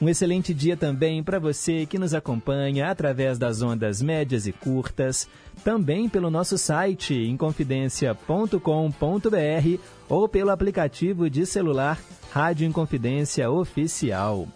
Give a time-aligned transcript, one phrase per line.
[0.00, 5.26] Um excelente dia também para você que nos acompanha através das ondas médias e curtas,
[5.64, 11.98] também pelo nosso site inconfidencia.com.br ou pelo aplicativo de celular
[12.30, 14.46] Rádio Inconfidência Oficial.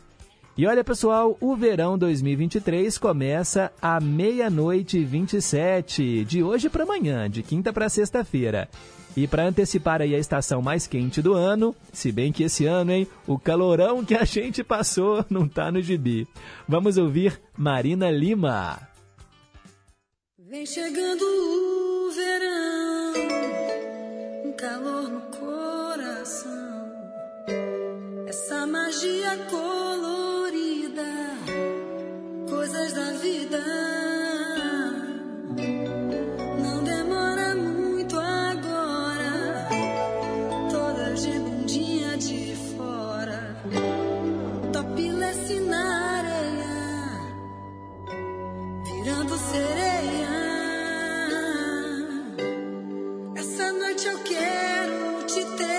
[0.55, 7.27] E olha, pessoal, o verão 2023 começa à meia-noite e 27, de hoje para amanhã,
[7.27, 8.69] de quinta para sexta-feira.
[9.17, 12.91] E para antecipar aí a estação mais quente do ano, se bem que esse ano,
[12.91, 16.27] hein, o calorão que a gente passou não tá no gibi.
[16.67, 18.92] Vamos ouvir Marina Lima.
[20.53, 23.13] Vem chegando o verão,
[24.45, 26.91] um calor no coração,
[28.27, 31.11] essa magia colorida,
[32.47, 34.52] coisas da vida.
[49.37, 50.27] Sereia.
[53.35, 55.73] Essa noite eu quero te ter.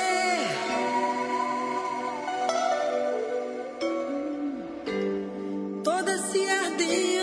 [5.83, 7.14] Toda se ardendo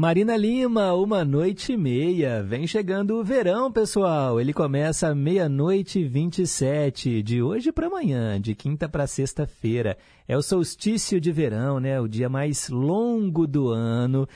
[0.00, 2.42] Marina Lima, uma noite e meia.
[2.42, 4.40] Vem chegando o verão, pessoal.
[4.40, 9.98] Ele começa meia-noite e 27, de hoje para amanhã, de quinta para sexta-feira.
[10.26, 12.00] É o solstício de verão, né?
[12.00, 14.26] O dia mais longo do ano.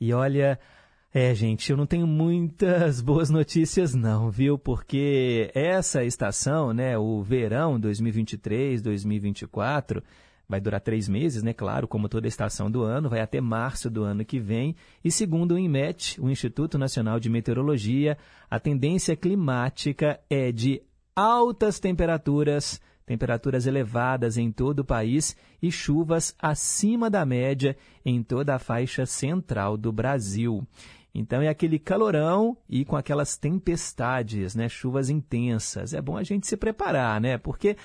[0.00, 0.56] E olha,
[1.12, 4.56] é, gente, eu não tenho muitas boas notícias não, viu?
[4.56, 10.00] Porque essa estação, né, o verão 2023, 2024,
[10.48, 11.52] Vai durar três meses, né?
[11.52, 14.74] Claro, como toda estação do ano, vai até março do ano que vem.
[15.04, 18.16] E segundo o INMET, o Instituto Nacional de Meteorologia,
[18.50, 20.80] a tendência climática é de
[21.14, 28.54] altas temperaturas, temperaturas elevadas em todo o país e chuvas acima da média em toda
[28.54, 30.66] a faixa central do Brasil.
[31.14, 35.92] Então é aquele calorão e com aquelas tempestades, né, chuvas intensas.
[35.92, 37.36] É bom a gente se preparar, né?
[37.36, 37.76] Porque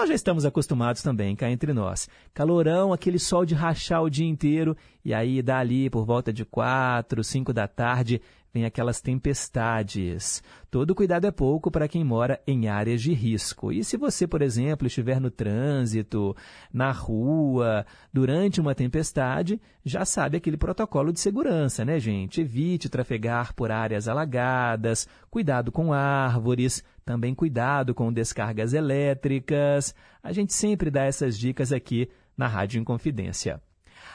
[0.00, 2.08] nós já estamos acostumados também, cá entre nós.
[2.32, 4.74] Calorão, aquele sol de rachar o dia inteiro,
[5.04, 10.42] e aí dali por volta de quatro, cinco da tarde, vem aquelas tempestades.
[10.70, 13.70] Todo cuidado é pouco para quem mora em áreas de risco.
[13.70, 16.34] E se você, por exemplo, estiver no trânsito,
[16.72, 22.40] na rua, durante uma tempestade, já sabe aquele protocolo de segurança, né, gente?
[22.40, 29.92] Evite trafegar por áreas alagadas, cuidado com árvores, também cuidado com descargas elétricas.
[30.22, 33.60] A gente sempre dá essas dicas aqui na Rádio Inconfidência.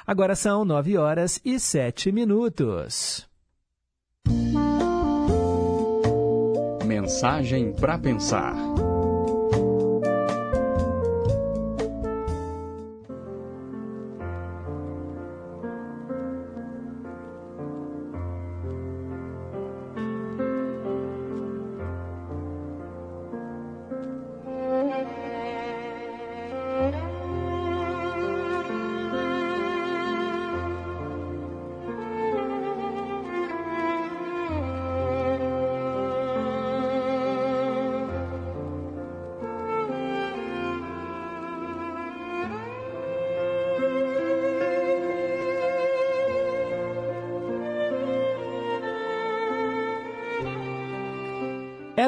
[0.08, 3.28] Agora são nove horas e sete minutos.
[6.86, 8.56] Mensagem para pensar.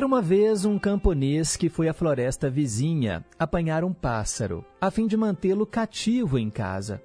[0.07, 5.17] Uma vez um camponês que foi à floresta vizinha apanhar um pássaro, a fim de
[5.17, 7.03] mantê-lo cativo em casa.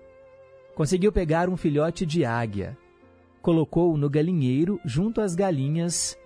[0.77, 2.79] Conseguiu pegar um filhote de águia,
[3.43, 6.17] colocou-o no galinheiro junto às galinhas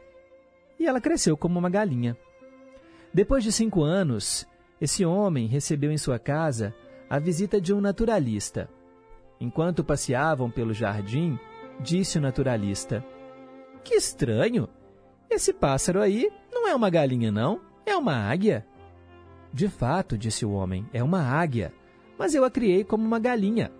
[0.79, 2.15] e ela cresceu como uma galinha.
[3.13, 4.47] Depois de cinco anos,
[4.79, 6.75] esse homem recebeu em sua casa
[7.09, 8.69] a visita de um naturalista.
[9.41, 11.39] Enquanto passeavam pelo jardim,
[11.81, 13.03] disse o naturalista:
[13.83, 14.69] Que estranho!
[15.29, 16.31] Esse pássaro aí
[16.67, 18.67] não é uma galinha, não, é uma águia.
[19.53, 21.73] De fato, disse o homem, é uma águia,
[22.19, 23.71] mas eu a criei como uma galinha.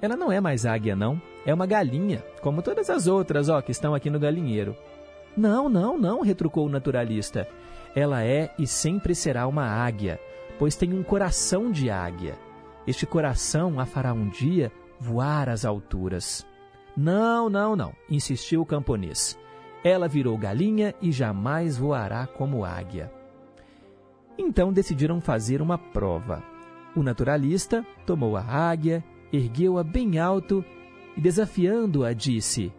[0.00, 3.70] Ela não é mais águia, não, é uma galinha, como todas as outras, ó, que
[3.70, 4.74] estão aqui no galinheiro.
[5.36, 7.46] Não, não, não, retrucou o naturalista.
[7.94, 10.18] Ela é e sempre será uma águia,
[10.58, 12.38] pois tem um coração de águia.
[12.86, 16.46] Este coração a fará um dia voar às alturas.
[16.96, 19.38] Não, não, não, insistiu o camponês.
[19.82, 23.10] Ela virou galinha e jamais voará como águia.
[24.36, 26.42] Então decidiram fazer uma prova.
[26.94, 30.64] O naturalista tomou a águia, ergueu-a bem alto
[31.16, 32.72] e, desafiando-a, disse: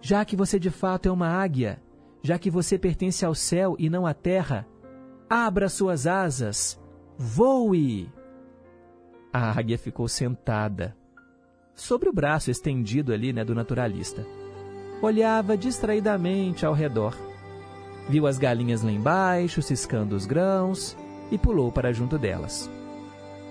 [0.00, 1.80] Já que você de fato é uma águia,
[2.22, 4.66] já que você pertence ao céu e não à terra,
[5.30, 6.80] abra suas asas,
[7.16, 8.10] voe!
[9.32, 10.96] A águia ficou sentada,
[11.74, 14.26] sobre o braço estendido ali né, do naturalista
[15.02, 17.16] olhava distraidamente ao redor.
[18.08, 20.96] Viu as galinhas lá embaixo, ciscando os grãos,
[21.30, 22.70] e pulou para junto delas.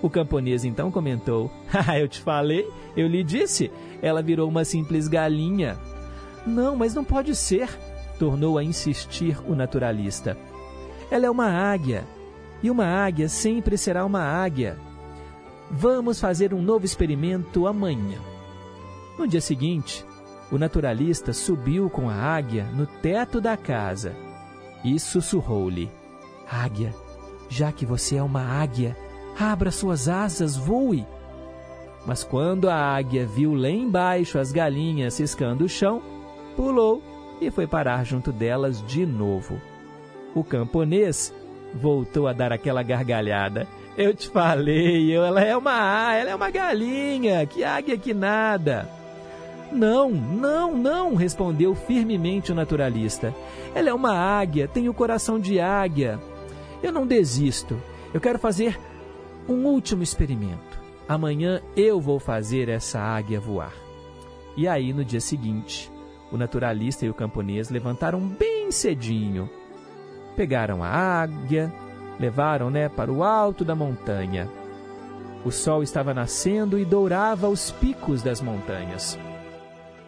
[0.02, 3.70] O camponês então comentou: Ah, eu te falei, eu lhe disse,
[4.02, 5.78] ela virou uma simples galinha.
[6.46, 7.68] Não, mas não pode ser,
[8.18, 10.36] tornou a insistir o naturalista.
[11.10, 12.04] Ela é uma águia,
[12.62, 14.78] e uma águia sempre será uma águia.
[15.70, 18.18] Vamos fazer um novo experimento amanhã.
[19.18, 20.04] No dia seguinte,
[20.50, 24.14] o naturalista subiu com a águia no teto da casa
[24.84, 25.90] e sussurrou-lhe:
[26.48, 26.94] Águia,
[27.48, 28.96] já que você é uma águia,
[29.38, 31.06] abra suas asas, voe.
[32.06, 36.00] Mas quando a águia viu lá embaixo as galinhas ciscando o chão,
[36.54, 37.02] pulou
[37.40, 39.60] e foi parar junto delas de novo.
[40.32, 41.34] O camponês
[41.74, 43.66] voltou a dar aquela gargalhada.
[43.96, 48.88] Eu te falei, ela é uma ela é uma galinha, que águia que nada.
[49.72, 53.34] Não, não, não, respondeu firmemente o naturalista.
[53.74, 56.18] Ela é uma águia, tem o coração de águia.
[56.82, 57.76] Eu não desisto.
[58.14, 58.78] Eu quero fazer
[59.48, 60.80] um último experimento.
[61.08, 63.72] Amanhã eu vou fazer essa águia voar.
[64.56, 65.90] E aí, no dia seguinte,
[66.32, 69.48] o naturalista e o camponês levantaram bem cedinho.
[70.34, 71.72] Pegaram a águia,
[72.18, 74.48] levaram né, para o alto da montanha.
[75.44, 79.18] O sol estava nascendo e dourava os picos das montanhas.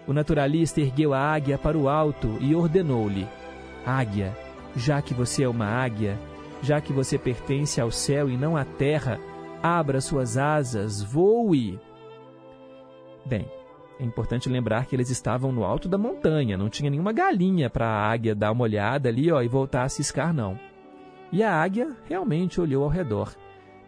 [0.08, 3.28] O naturalista ergueu a águia para o alto e ordenou-lhe:
[3.84, 4.34] Águia,
[4.74, 6.18] já que você é uma águia,
[6.62, 9.20] já que você pertence ao céu e não à terra,
[9.62, 11.78] abra suas asas, voe.
[13.26, 13.46] Bem,
[14.00, 17.86] é importante lembrar que eles estavam no alto da montanha, não tinha nenhuma galinha para
[17.86, 20.58] a águia dar uma olhada ali ó, e voltar a ciscar, não.
[21.30, 23.34] E a águia realmente olhou ao redor.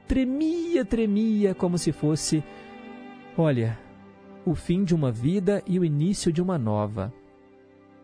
[0.07, 2.45] Tremia, tremia, como se fosse.
[3.39, 3.79] Olha,
[4.45, 7.13] o fim de uma vida e o início de uma nova.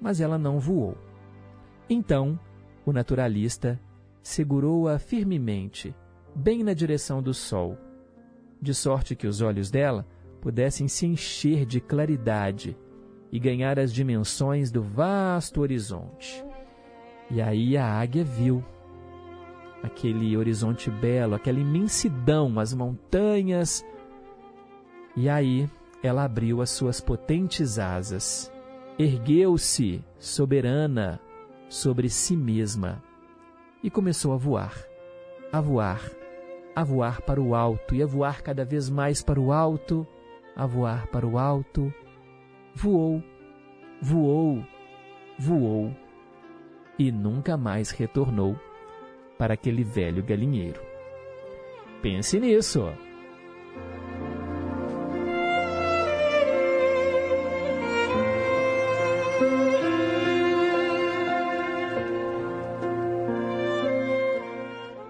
[0.00, 0.97] Mas ela não voou.
[1.88, 2.38] Então,
[2.85, 3.81] o naturalista
[4.23, 5.95] segurou-a firmemente,
[6.35, 7.78] bem na direção do sol,
[8.61, 10.07] de sorte que os olhos dela
[10.40, 12.76] pudessem se encher de claridade
[13.33, 16.45] e ganhar as dimensões do vasto horizonte.
[17.31, 18.64] E aí a águia viu
[19.83, 23.85] aquele horizonte belo, aquela imensidão, as montanhas.
[25.16, 25.69] E aí
[26.07, 28.53] ela abriu as suas potentes asas,
[28.99, 31.21] ergueu-se, soberana,
[31.69, 33.03] sobre si mesma
[33.83, 34.75] e começou a voar,
[35.53, 36.01] a voar,
[36.75, 40.07] a voar para o alto e a voar cada vez mais para o alto,
[40.55, 41.93] a voar para o alto.
[42.75, 43.23] Voou,
[44.01, 44.65] voou,
[45.39, 45.95] voou
[46.99, 48.59] e nunca mais retornou
[49.39, 50.81] para aquele velho galinheiro.
[52.03, 52.93] Pense nisso.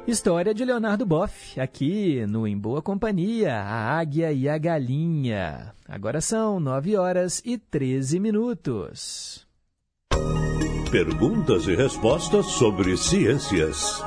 [0.06, 5.74] História de Leonardo Boff, aqui no Em Boa Companhia, a Águia e a Galinha.
[5.84, 9.44] Agora são 9 horas e 13 minutos.
[10.92, 14.00] Perguntas e respostas sobre ciências.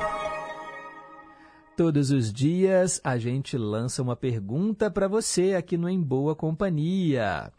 [1.76, 7.52] Todos os dias a gente lança uma pergunta para você aqui no Em Boa Companhia.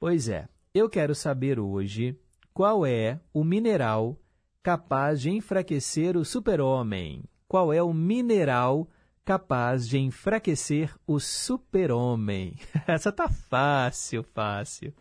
[0.00, 2.18] Pois é, eu quero saber hoje
[2.52, 4.18] qual é o mineral
[4.64, 8.86] capaz de enfraquecer o super-homem qual é o mineral
[9.28, 12.56] capaz de enfraquecer o super-homem.
[12.88, 14.94] Essa tá fácil, fácil.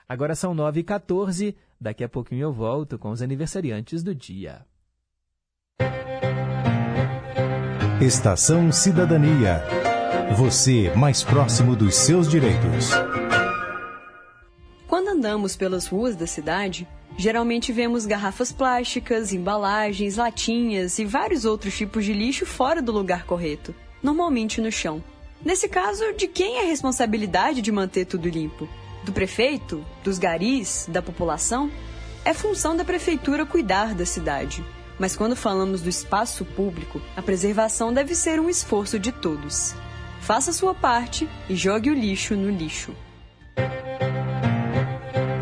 [0.07, 4.65] Agora são 9h14, daqui a pouquinho eu volto com os aniversariantes do dia.
[8.01, 9.84] Estação Cidadania.
[10.37, 12.89] Você mais próximo dos seus direitos.
[14.85, 16.85] Quando andamos pelas ruas da cidade,
[17.17, 23.25] geralmente vemos garrafas plásticas, embalagens, latinhas e vários outros tipos de lixo fora do lugar
[23.25, 23.73] correto,
[24.03, 25.01] normalmente no chão.
[25.43, 28.67] Nesse caso, de quem é a responsabilidade de manter tudo limpo?
[29.05, 29.85] Do prefeito?
[30.03, 30.85] Dos garis?
[30.91, 31.71] Da população?
[32.25, 34.65] É função da prefeitura cuidar da cidade.
[34.99, 39.73] Mas quando falamos do espaço público, a preservação deve ser um esforço de todos.
[40.25, 42.91] Faça sua parte e jogue o lixo no lixo.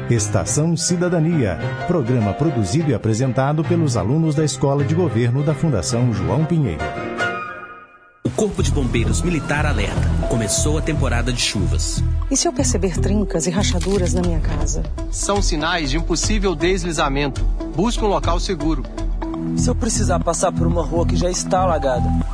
[0.09, 6.43] Estação Cidadania, programa produzido e apresentado pelos alunos da Escola de Governo da Fundação João
[6.43, 6.83] Pinheiro.
[8.25, 10.01] O Corpo de Bombeiros Militar alerta.
[10.27, 12.03] Começou a temporada de chuvas.
[12.29, 14.83] E se eu perceber trincas e rachaduras na minha casa?
[15.09, 17.41] São sinais de um possível deslizamento.
[17.73, 18.83] Busque um local seguro.
[19.55, 22.32] Se eu precisar passar por uma rua que já está alagada?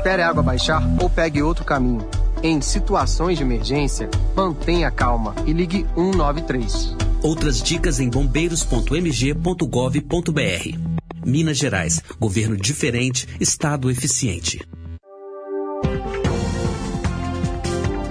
[0.00, 2.08] Espere a água baixar ou pegue outro caminho.
[2.42, 6.96] Em situações de emergência, mantenha calma e ligue 193.
[7.22, 10.78] Outras dicas em bombeiros.mg.gov.br.
[11.22, 14.66] Minas Gerais, governo diferente, estado eficiente.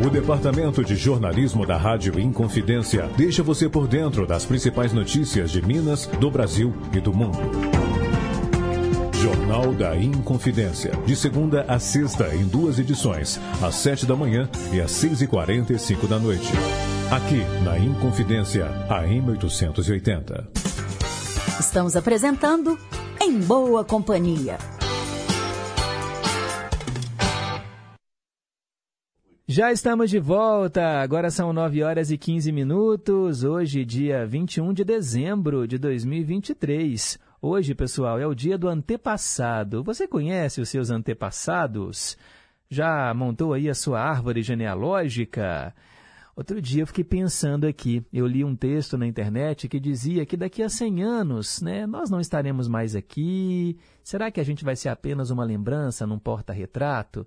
[0.05, 5.65] O Departamento de Jornalismo da Rádio Inconfidência deixa você por dentro das principais notícias de
[5.65, 7.78] Minas, do Brasil e do mundo.
[9.21, 10.91] Jornal da Inconfidência.
[11.05, 15.27] De segunda a sexta, em duas edições, às sete da manhã e às seis e
[15.27, 16.47] quarenta e cinco da noite.
[17.11, 20.47] Aqui, na Inconfidência, AM 880.
[21.59, 22.79] Estamos apresentando
[23.21, 24.57] Em Boa Companhia.
[29.45, 34.85] Já estamos de volta, agora são 9 horas e 15 minutos, hoje, dia 21 de
[34.85, 37.19] dezembro de 2023.
[37.41, 39.81] Hoje, pessoal, é o dia do antepassado.
[39.81, 42.17] Você conhece os seus antepassados?
[42.69, 45.73] Já montou aí a sua árvore genealógica?
[46.35, 50.35] Outro dia eu fiquei pensando aqui, eu li um texto na internet que dizia que
[50.35, 53.79] daqui a 100 anos, né, nós não estaremos mais aqui.
[54.03, 57.25] Será que a gente vai ser apenas uma lembrança num porta-retrato?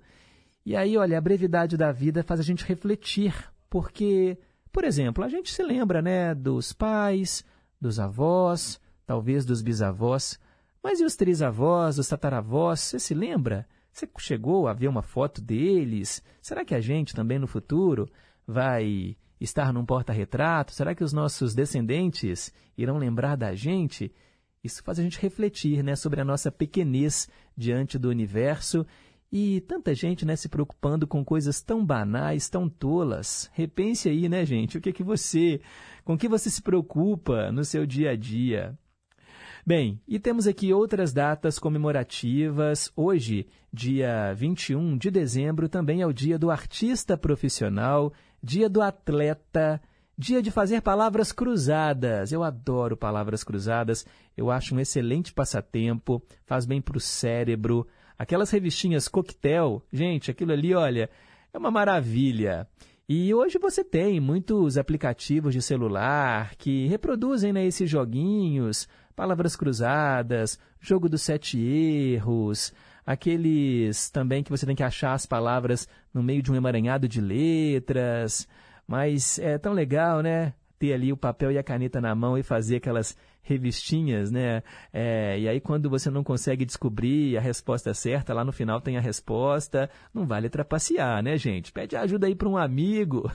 [0.65, 3.35] E aí, olha, a brevidade da vida faz a gente refletir,
[3.71, 4.37] porque,
[4.71, 7.43] por exemplo, a gente se lembra, né, dos pais,
[7.81, 8.79] dos avós,
[9.13, 10.41] talvez dos bisavós,
[10.83, 13.69] mas e os trisavós, os tataravós, você se lembra?
[13.93, 16.23] Você chegou a ver uma foto deles?
[16.41, 18.09] Será que a gente também no futuro
[18.47, 20.73] vai estar num porta-retrato?
[20.73, 24.11] Será que os nossos descendentes irão lembrar da gente?
[24.65, 28.87] Isso faz a gente refletir né, sobre a nossa pequenez diante do universo
[29.31, 33.51] e tanta gente né, se preocupando com coisas tão banais, tão tolas.
[33.53, 34.79] Repense aí, né, gente?
[34.79, 35.61] O que, que você,
[36.03, 38.79] com que você se preocupa no seu dia a dia?
[39.65, 42.91] Bem, e temos aqui outras datas comemorativas.
[42.97, 49.81] Hoje, dia 21 de dezembro, também é o dia do artista profissional, dia do atleta,
[50.19, 52.33] dia de fazer palavras cruzadas.
[52.33, 54.05] Eu adoro palavras cruzadas,
[54.37, 57.87] eu acho um excelente passatempo, faz bem para o cérebro.
[58.19, 61.09] Aquelas revistinhas coquetel, gente, aquilo ali, olha,
[61.53, 62.67] é uma maravilha.
[63.09, 70.59] E hoje você tem muitos aplicativos de celular que reproduzem né, esses joguinhos, palavras cruzadas,
[70.81, 72.73] jogo dos sete erros,
[73.07, 77.21] aqueles também que você tem que achar as palavras no meio de um emaranhado de
[77.21, 78.49] letras.
[78.87, 80.55] Mas é tão legal, né?
[80.79, 84.63] Ter ali o papel e a caneta na mão e fazer aquelas revistinhas, né?
[84.93, 88.97] É, e aí, quando você não consegue descobrir a resposta certa, lá no final tem
[88.97, 89.91] a resposta.
[90.15, 91.73] Não vale trapacear, né, gente?
[91.73, 93.31] Pede ajuda aí para um amigo.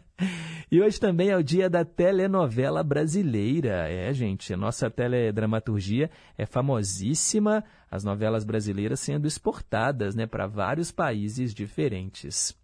[0.70, 3.88] e hoje também é o dia da telenovela brasileira.
[3.88, 10.90] É, gente, a nossa teledramaturgia é famosíssima, as novelas brasileiras sendo exportadas né, para vários
[10.90, 12.56] países diferentes.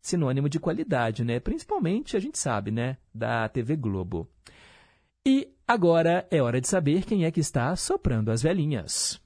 [0.00, 1.38] Sinônimo de qualidade, né?
[1.38, 2.96] Principalmente, a gente sabe, né?
[3.14, 4.26] Da TV Globo.
[5.26, 9.20] E agora é hora de saber quem é que está soprando as velhinhas.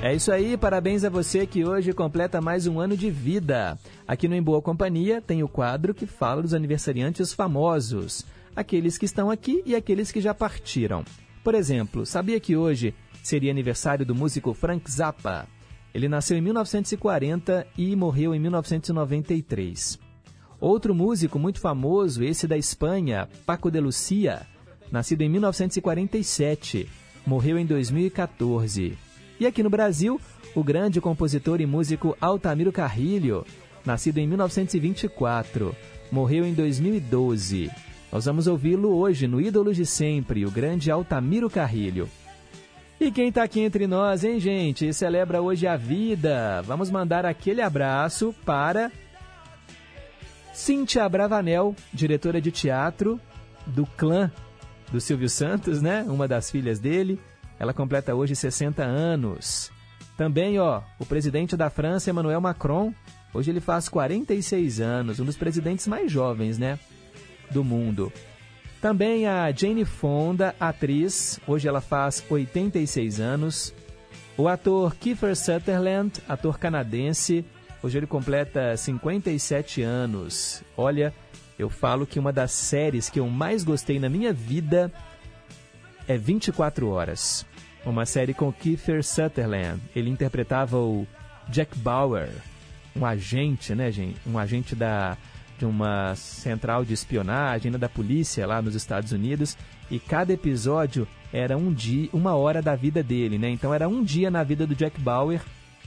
[0.00, 3.78] É isso aí, parabéns a você que hoje completa mais um ano de vida.
[4.06, 8.24] Aqui no Em Boa Companhia tem o quadro que fala dos aniversariantes famosos
[8.58, 11.04] aqueles que estão aqui e aqueles que já partiram.
[11.44, 12.92] Por exemplo, sabia que hoje
[13.22, 15.46] seria aniversário do músico Frank Zappa?
[15.94, 20.00] Ele nasceu em 1940 e morreu em 1993.
[20.60, 24.44] Outro músico muito famoso, esse da Espanha, Paco de Lucia,
[24.90, 26.88] nascido em 1947,
[27.24, 28.98] morreu em 2014.
[29.38, 30.20] E aqui no Brasil,
[30.52, 33.46] o grande compositor e músico Altamiro Carrilho,
[33.86, 35.76] nascido em 1924,
[36.10, 37.70] morreu em 2012.
[38.10, 42.08] Nós vamos ouvi-lo hoje no Ídolos de Sempre, o grande Altamiro Carrilho.
[42.98, 44.92] E quem está aqui entre nós, hein, gente?
[44.94, 46.62] Celebra hoje a vida.
[46.62, 48.90] Vamos mandar aquele abraço para
[50.54, 53.20] Cíntia Bravanel, diretora de teatro
[53.66, 54.32] do clã
[54.90, 56.02] do Silvio Santos, né?
[56.08, 57.20] Uma das filhas dele.
[57.60, 59.70] Ela completa hoje 60 anos.
[60.16, 62.92] Também, ó, o presidente da França, Emmanuel Macron,
[63.34, 66.78] hoje ele faz 46 anos, um dos presidentes mais jovens, né?
[67.50, 68.12] Do mundo.
[68.80, 73.74] Também a Jane Fonda, atriz, hoje ela faz 86 anos.
[74.36, 77.44] O ator Kiefer Sutherland, ator canadense,
[77.82, 80.62] hoje ele completa 57 anos.
[80.76, 81.12] Olha,
[81.58, 84.92] eu falo que uma das séries que eu mais gostei na minha vida
[86.06, 87.44] é 24 Horas.
[87.84, 89.80] Uma série com Kiefer Sutherland.
[89.94, 91.04] Ele interpretava o
[91.48, 92.30] Jack Bauer,
[92.94, 94.20] um agente, né, gente?
[94.24, 95.16] Um agente da
[95.58, 99.56] de uma central de espionagem né, da polícia lá nos Estados Unidos
[99.90, 103.50] e cada episódio era um dia, uma hora da vida dele, né?
[103.50, 105.42] Então era um dia na vida do Jack Bauer,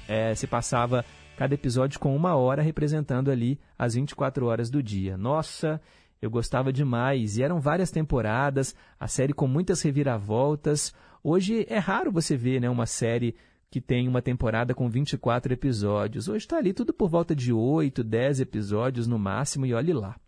[0.07, 1.05] é, se passava
[1.37, 5.17] cada episódio com uma hora representando ali as 24 horas do dia.
[5.17, 5.81] Nossa,
[6.21, 10.93] eu gostava demais e eram várias temporadas, a série com muitas reviravoltas.
[11.23, 13.35] Hoje é raro você ver, né, uma série
[13.71, 16.27] que tem uma temporada com 24 episódios.
[16.27, 20.19] Hoje está ali tudo por volta de 8, 10 episódios no máximo, e olhe lá.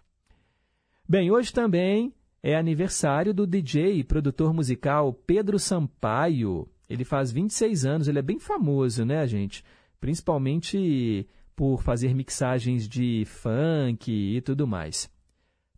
[1.08, 6.70] Bem, hoje também é aniversário do DJ e produtor musical Pedro Sampaio.
[6.90, 9.62] Ele faz 26 anos, ele é bem famoso, né, gente?
[10.00, 15.12] Principalmente por fazer mixagens de funk e tudo mais.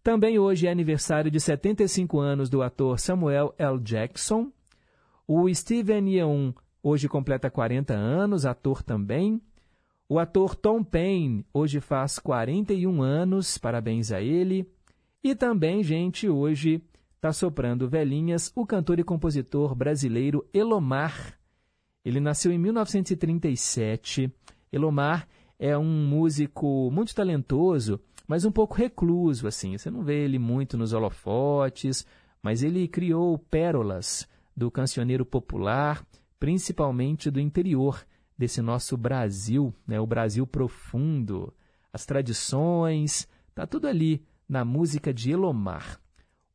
[0.03, 3.79] Também hoje é aniversário de 75 anos do ator Samuel L.
[3.79, 4.51] Jackson.
[5.27, 6.53] O Steven Yeun
[6.85, 9.41] hoje completa 40 anos, ator também.
[10.07, 14.69] O ator Tom Payne hoje faz 41 anos, parabéns a ele.
[15.23, 16.79] E também, gente, hoje
[17.15, 21.39] está soprando velhinhas o cantor e compositor brasileiro Elomar.
[22.05, 24.31] Ele nasceu em 1937.
[24.71, 29.75] Elomar é um músico muito talentoso, mas um pouco recluso, assim.
[29.75, 32.05] Você não vê ele muito nos holofotes,
[32.43, 36.05] mas ele criou pérolas do cancioneiro popular,
[36.39, 38.05] principalmente do interior
[38.37, 39.99] desse nosso Brasil, né?
[39.99, 41.53] o Brasil profundo,
[41.91, 45.99] as tradições, tá tudo ali na música de Elomar.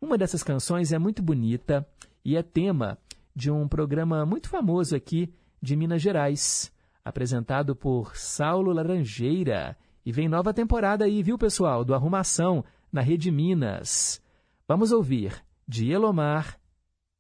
[0.00, 1.86] Uma dessas canções é muito bonita
[2.24, 2.98] e é tema
[3.34, 6.72] de um programa muito famoso aqui de Minas Gerais,
[7.04, 9.76] apresentado por Saulo Laranjeira.
[10.04, 14.22] E vem nova temporada aí, viu, pessoal, do Arrumação na Rede Minas.
[14.66, 16.58] Vamos ouvir de Elomar,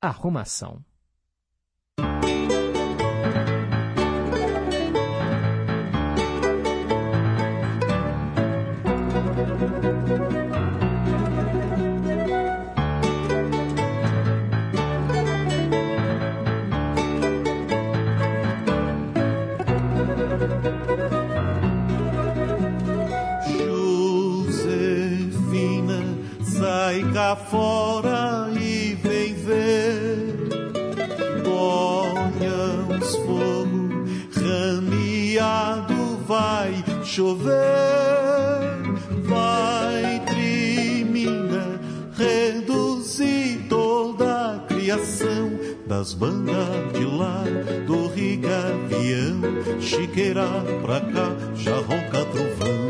[0.00, 0.82] Arrumação.
[27.12, 30.34] Cá fora e vem ver.
[31.46, 37.50] Olha os fogo rameado, vai chover,
[39.24, 41.80] vai trimina,
[42.16, 45.50] reduzir toda a criação
[45.86, 47.42] das bandas de lá,
[47.86, 50.46] do rigavião, chiqueira
[50.82, 52.89] pra cá, já ronca trovão.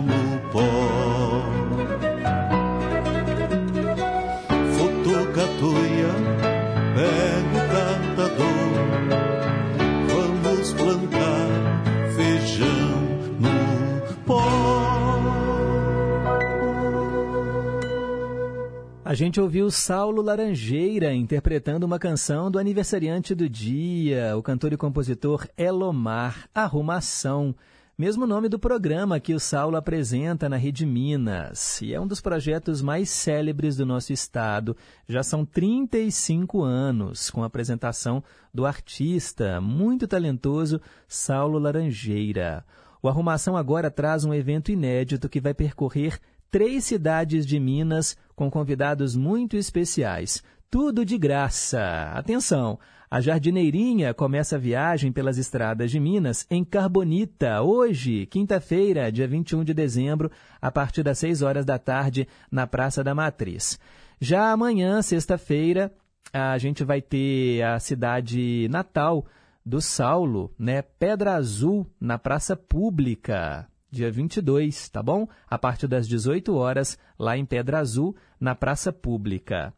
[19.11, 24.77] A gente ouviu Saulo Laranjeira interpretando uma canção do aniversariante do dia, o cantor e
[24.77, 27.53] compositor Elomar, Arrumação.
[27.97, 31.81] Mesmo nome do programa que o Saulo apresenta na Rede Minas.
[31.81, 34.77] E é um dos projetos mais célebres do nosso estado.
[35.09, 42.63] Já são 35 anos com a apresentação do artista muito talentoso Saulo Laranjeira.
[43.03, 46.17] O Arrumação agora traz um evento inédito que vai percorrer
[46.51, 50.43] três cidades de Minas com convidados muito especiais.
[50.69, 52.11] Tudo de graça.
[52.13, 52.77] Atenção!
[53.09, 59.65] A Jardineirinha começa a viagem pelas estradas de Minas em Carbonita, hoje, quinta-feira, dia 21
[59.65, 63.77] de dezembro, a partir das 6 horas da tarde, na Praça da Matriz.
[64.19, 65.91] Já amanhã, sexta-feira,
[66.31, 69.25] a gente vai ter a cidade natal
[69.65, 70.81] do Saulo, né?
[70.81, 75.27] Pedra Azul, na Praça Pública dia 22, tá bom?
[75.49, 79.73] A partir das 18 horas, lá em Pedra Azul, na Praça Pública.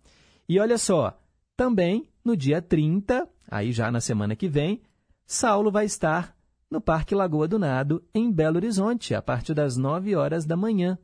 [0.47, 1.19] E olha só,
[1.57, 4.81] também no dia 30, aí já na semana que vem,
[5.25, 6.35] Saulo vai estar
[6.69, 10.97] no Parque Lagoa do Nado, em Belo Horizonte, a partir das 9 horas da manhã.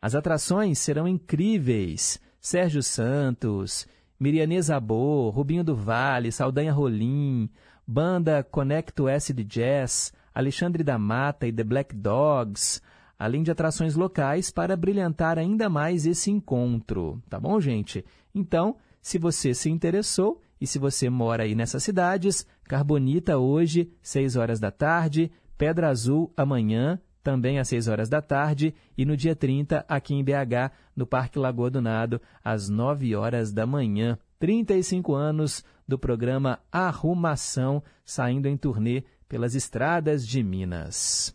[0.00, 2.20] As atrações serão incríveis.
[2.40, 3.86] Sérgio Santos,
[4.18, 7.48] Miriane Zabor, Rubinho do Vale, Saldanha Rolim,
[7.86, 12.80] banda Connect Acid Jazz, Alexandre da Mata e The Black Dogs,
[13.18, 17.22] além de atrações locais para brilhantar ainda mais esse encontro.
[17.28, 18.04] Tá bom, gente?
[18.34, 24.36] Então, se você se interessou e se você mora aí nessas cidades, Carbonita hoje, 6
[24.36, 29.36] horas da tarde, Pedra Azul amanhã, também às 6 horas da tarde, e no dia
[29.36, 34.18] 30, aqui em BH, no Parque Lagoa do Nado, às 9 horas da manhã.
[34.38, 41.34] 35 anos do programa Arrumação, saindo em turnê pelas estradas de Minas.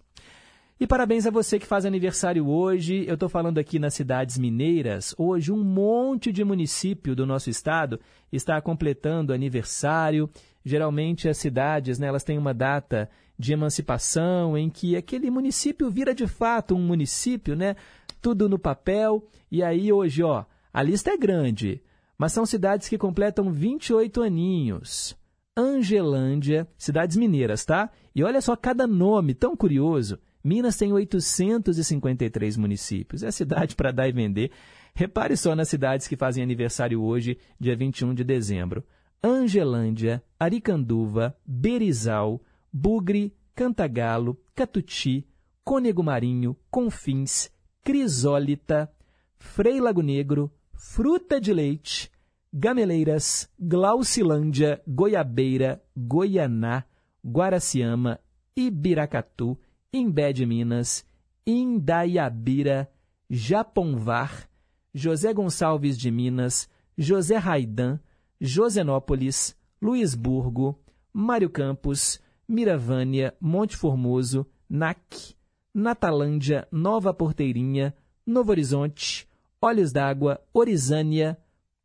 [0.79, 3.03] E parabéns a você que faz aniversário hoje.
[3.07, 5.15] Eu estou falando aqui nas cidades mineiras.
[5.17, 7.99] Hoje, um monte de município do nosso estado
[8.31, 10.29] está completando aniversário.
[10.63, 16.13] Geralmente, as cidades né, elas têm uma data de emancipação em que aquele município vira
[16.13, 17.75] de fato um município, né?
[18.21, 19.27] Tudo no papel.
[19.51, 21.81] E aí, hoje, ó, a lista é grande,
[22.15, 25.17] mas são cidades que completam 28 aninhos.
[25.59, 27.89] Angelândia, cidades mineiras, tá?
[28.13, 30.19] E olha só cada nome tão curioso.
[30.43, 33.23] Minas tem 853 municípios.
[33.23, 34.51] É cidade para dar e vender.
[34.93, 38.85] Repare só nas cidades que fazem aniversário hoje, dia 21 de dezembro.
[39.23, 42.39] Angelândia, Aricanduva, Berizal,
[42.71, 45.27] Bugre, Cantagalo, Catuti,
[45.63, 47.51] Cônego Marinho, Confins,
[47.83, 48.91] Crisólita,
[49.39, 52.11] Frei Lago Negro, Fruta de Leite,
[52.53, 56.85] Gameleiras, Glaucilândia, Goiabeira, Goianá,
[57.23, 58.19] Guaraciama,
[58.55, 59.57] Ibiracatu,
[59.91, 61.05] Imbé de Minas,
[61.45, 62.89] Indaiabira,
[63.29, 64.49] Japonvar,
[64.93, 67.99] José Gonçalves de Minas, José Raidan,
[68.39, 70.79] Josenópolis, Luisburgo,
[71.13, 75.35] Mário Campos, Miravânia, Monte Formoso, NAC,
[75.73, 77.93] Natalândia, Nova Porteirinha,
[78.25, 79.27] Novo Horizonte,
[79.61, 81.37] Olhos d'Água, Orizânia,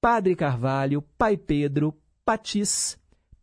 [0.03, 2.99] Padre Carvalho, Pai Pedro, Patis,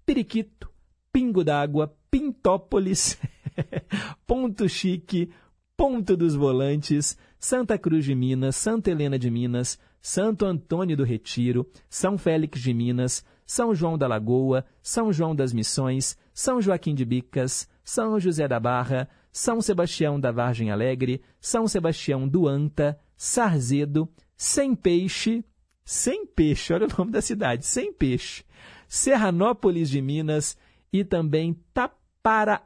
[0.06, 0.70] Periquito,
[1.10, 3.18] Pingo d'Água, Pintópolis,
[4.28, 5.32] Ponto Chique,
[5.78, 11.66] Ponto dos Volantes, Santa Cruz de Minas, Santa Helena de Minas, Santo Antônio do Retiro,
[11.90, 17.06] São Félix de Minas, São João da Lagoa, São João das Missões, São Joaquim de
[17.06, 24.10] Bicas, São José da Barra, São Sebastião da Vargem Alegre, São Sebastião do Anta, Sarzedo,
[24.36, 25.42] Sem Peixe,
[25.90, 28.44] sem Peixe, olha o nome da cidade, Sem Peixe,
[28.88, 30.56] Serranópolis de Minas
[30.94, 32.62] e também Tapara,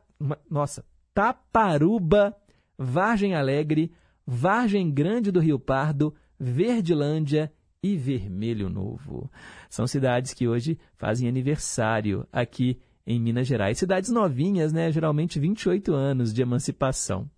[0.51, 0.83] nossa,
[1.13, 2.35] Taparuba,
[2.77, 3.93] Vargem Alegre,
[4.27, 7.49] Vargem Grande do Rio Pardo, Verdilândia
[7.81, 9.31] e Vermelho Novo.
[9.69, 13.77] São cidades que hoje fazem aniversário aqui em Minas Gerais.
[13.77, 14.91] Cidades novinhas, né?
[14.91, 17.31] Geralmente 28 anos de emancipação.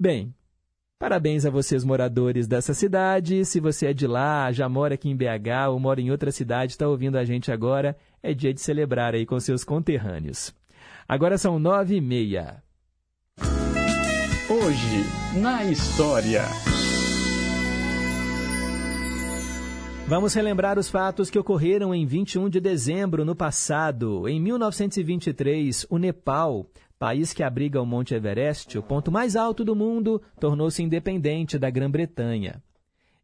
[0.00, 0.34] Bem,
[0.98, 3.44] Parabéns a vocês, moradores dessa cidade.
[3.44, 6.72] Se você é de lá, já mora aqui em BH ou mora em outra cidade,
[6.72, 10.54] está ouvindo a gente agora, é dia de celebrar aí com seus conterrâneos.
[11.06, 12.62] Agora são nove e meia.
[14.48, 16.44] Hoje, na história.
[20.08, 24.26] Vamos relembrar os fatos que ocorreram em 21 de dezembro no passado.
[24.28, 26.64] Em 1923, o Nepal,
[26.98, 31.70] país que abriga o Monte Everest, o ponto mais alto do mundo, tornou-se independente da
[31.70, 32.62] Grã-Bretanha.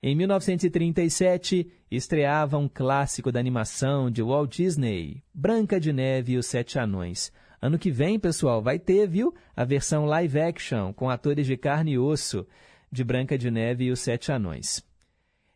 [0.03, 6.47] Em 1937, estreava um clássico da animação de Walt Disney, Branca de Neve e os
[6.47, 7.33] Sete Anões.
[7.61, 11.93] Ano que vem, pessoal, vai ter, viu, a versão live action com atores de carne
[11.93, 12.45] e osso
[12.91, 14.85] de Branca de Neve e os Sete Anões.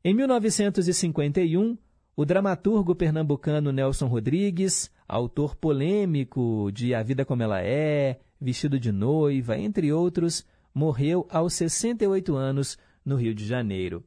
[0.05, 1.77] Em 1951,
[2.17, 8.91] o dramaturgo pernambucano Nelson Rodrigues, autor polêmico de A Vida Como Ela É, Vestido de
[8.91, 14.03] Noiva, entre outros, morreu aos 68 anos no Rio de Janeiro.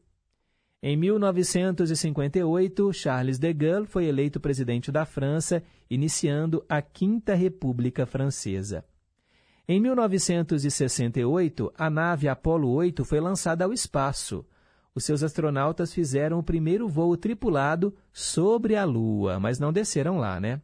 [0.82, 8.84] Em 1958, Charles de Gaulle foi eleito presidente da França, iniciando a Quinta República Francesa.
[9.68, 14.44] Em 1968, a nave Apollo 8 foi lançada ao espaço
[14.94, 20.40] os seus astronautas fizeram o primeiro voo tripulado sobre a Lua, mas não desceram lá,
[20.40, 20.62] né?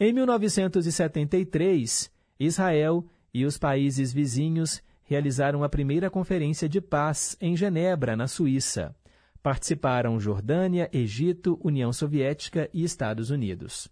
[0.00, 8.16] Em 1973, Israel e os países vizinhos realizaram a primeira conferência de paz em Genebra,
[8.16, 8.94] na Suíça.
[9.42, 13.88] Participaram Jordânia, Egito, União Soviética e Estados Unidos.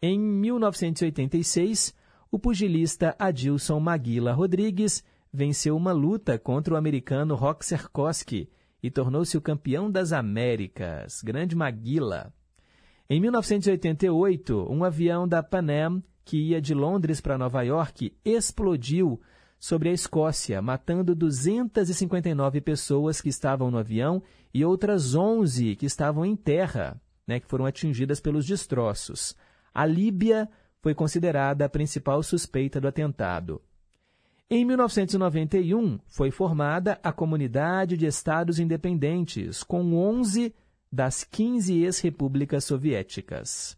[0.00, 1.94] Em 1986,
[2.30, 8.48] o pugilista Adilson Maguila Rodrigues venceu uma luta contra o americano Roxer Koski
[8.86, 12.32] e tornou-se o campeão das Américas, Grande Maguila.
[13.10, 19.20] Em 1988, um avião da Pan que ia de Londres para Nova York, explodiu
[19.58, 24.22] sobre a Escócia, matando 259 pessoas que estavam no avião
[24.54, 29.36] e outras 11 que estavam em terra, né, que foram atingidas pelos destroços.
[29.74, 30.48] A Líbia
[30.80, 33.60] foi considerada a principal suspeita do atentado.
[34.48, 40.54] Em 1991, foi formada a Comunidade de Estados Independentes, com 11
[40.90, 43.76] das 15 ex-repúblicas soviéticas.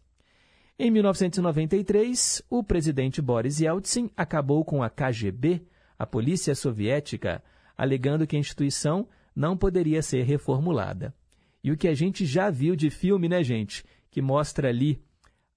[0.77, 5.63] Em 1993, o presidente Boris Yeltsin acabou com a KGB,
[5.97, 7.43] a polícia soviética,
[7.75, 11.15] alegando que a instituição não poderia ser reformulada.
[11.63, 13.83] E o que a gente já viu de filme, né, gente?
[14.11, 15.01] Que mostra ali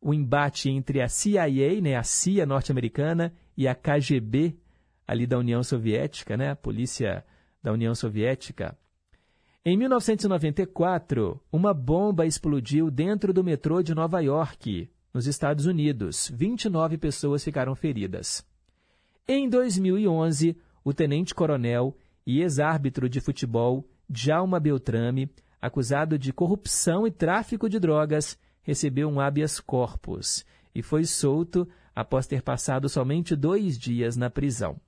[0.01, 4.57] o embate entre a CIA, né, a CIA norte-americana, e a KGB
[5.07, 6.51] ali da União Soviética, né?
[6.51, 7.25] a polícia
[7.63, 8.77] da União Soviética.
[9.65, 16.31] Em 1994, uma bomba explodiu dentro do metrô de Nova York, nos Estados Unidos.
[16.35, 18.45] 29 pessoas ficaram feridas.
[19.29, 27.69] Em 2011, o tenente-coronel e ex-árbitro de futebol Djalma Beltrame, acusado de corrupção e tráfico
[27.69, 34.17] de drogas, recebeu um habeas corpus e foi solto após ter passado somente dois dias
[34.17, 34.81] na prisão.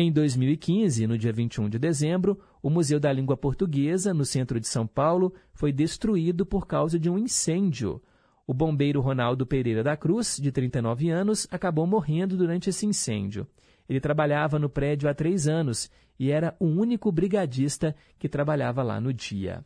[0.00, 4.68] Em 2015, no dia 21 de dezembro, o Museu da Língua Portuguesa, no centro de
[4.68, 8.00] São Paulo, foi destruído por causa de um incêndio.
[8.46, 13.44] O bombeiro Ronaldo Pereira da Cruz, de 39 anos, acabou morrendo durante esse incêndio.
[13.88, 19.00] Ele trabalhava no prédio há três anos e era o único brigadista que trabalhava lá
[19.00, 19.64] no dia.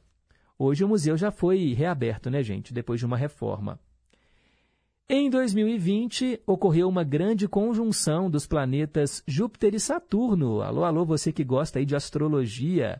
[0.58, 3.78] Hoje o museu já foi reaberto, né, gente, depois de uma reforma.
[5.14, 10.62] Em 2020, ocorreu uma grande conjunção dos planetas Júpiter e Saturno.
[10.62, 12.98] Alô, alô, você que gosta aí de astrologia.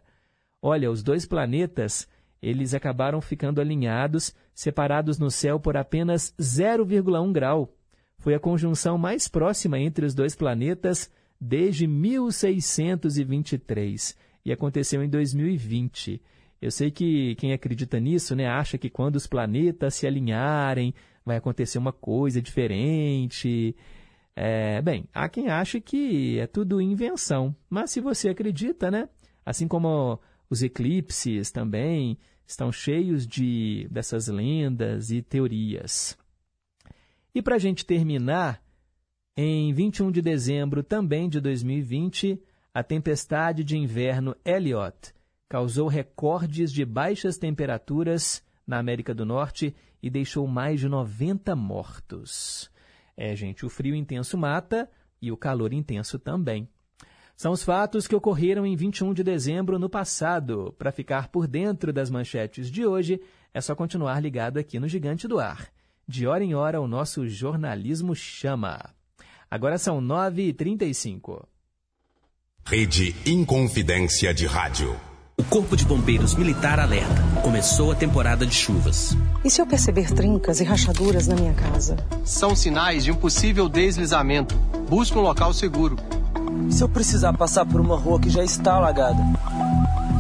[0.61, 2.07] Olha, os dois planetas,
[2.43, 7.75] eles acabaram ficando alinhados, separados no céu por apenas 0,1 grau.
[8.19, 11.11] Foi a conjunção mais próxima entre os dois planetas
[11.41, 16.21] desde 1623 e aconteceu em 2020.
[16.61, 20.93] Eu sei que quem acredita nisso, né, acha que quando os planetas se alinharem,
[21.25, 23.75] vai acontecer uma coisa diferente.
[24.35, 29.09] É, bem, há quem ache que é tudo invenção, mas se você acredita, né?
[29.45, 30.19] Assim como
[30.49, 36.17] os eclipses também estão cheios de dessas lendas e teorias.
[37.35, 38.63] E para a gente terminar,
[39.37, 42.41] em 21 de dezembro também de 2020,
[42.75, 45.15] a tempestade de inverno Elliott
[45.49, 52.71] causou recordes de baixas temperaturas na América do Norte e deixou mais de 90 mortos.
[53.17, 54.91] É, gente, o frio intenso mata
[55.21, 56.69] e o calor intenso também.
[57.37, 60.75] São os fatos que ocorreram em 21 de dezembro no passado.
[60.79, 63.21] Para ficar por dentro das manchetes de hoje,
[63.55, 65.69] é só continuar ligado aqui no Gigante do Ar.
[66.07, 68.95] De hora em hora, o nosso jornalismo chama.
[69.51, 71.45] Agora são 9h35.
[72.65, 75.12] Rede Inconfidência de Rádio.
[75.43, 77.21] O Corpo de Bombeiros Militar alerta.
[77.43, 79.17] Começou a temporada de chuvas.
[79.45, 81.97] E se eu perceber trincas e rachaduras na minha casa?
[82.25, 84.55] São sinais de um possível deslizamento.
[84.89, 85.97] Busque um local seguro.
[86.69, 89.21] E se eu precisar passar por uma rua que já está alagada?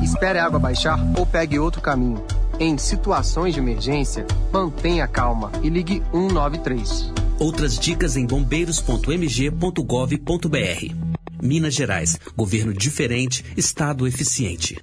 [0.02, 2.20] Espere a água baixar ou pegue outro caminho.
[2.58, 7.12] Em situações de emergência, mantenha calma e ligue 193.
[7.38, 10.96] Outras dicas em bombeiros.mg.gov.br.
[11.40, 14.82] Minas Gerais, governo diferente, estado eficiente.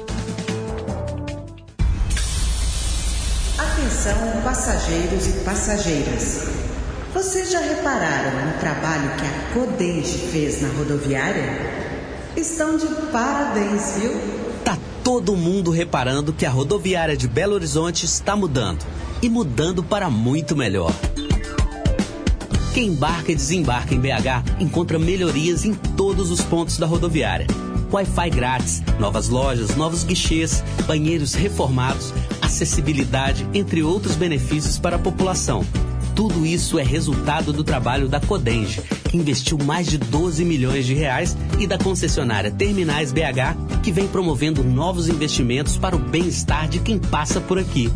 [3.81, 6.43] Atenção, passageiros e passageiras.
[7.15, 11.43] Vocês já repararam no trabalho que a Codenge fez na rodoviária?
[12.37, 14.11] Estão de parabéns, viu?
[14.63, 18.85] Tá todo mundo reparando que a rodoviária de Belo Horizonte está mudando
[19.19, 20.93] e mudando para muito melhor.
[22.75, 27.47] Quem embarca e desembarca em BH encontra melhorias em todos os pontos da rodoviária.
[27.91, 35.65] Wi-Fi grátis, novas lojas, novos guichês, banheiros reformados, acessibilidade, entre outros benefícios para a população.
[36.15, 40.93] Tudo isso é resultado do trabalho da Codenge, que investiu mais de 12 milhões de
[40.93, 46.79] reais, e da concessionária Terminais BH, que vem promovendo novos investimentos para o bem-estar de
[46.79, 47.91] quem passa por aqui.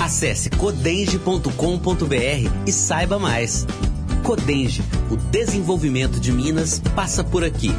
[0.00, 3.66] Acesse codenge.com.br e saiba mais.
[4.22, 7.70] Codenge, o desenvolvimento de Minas passa por aqui.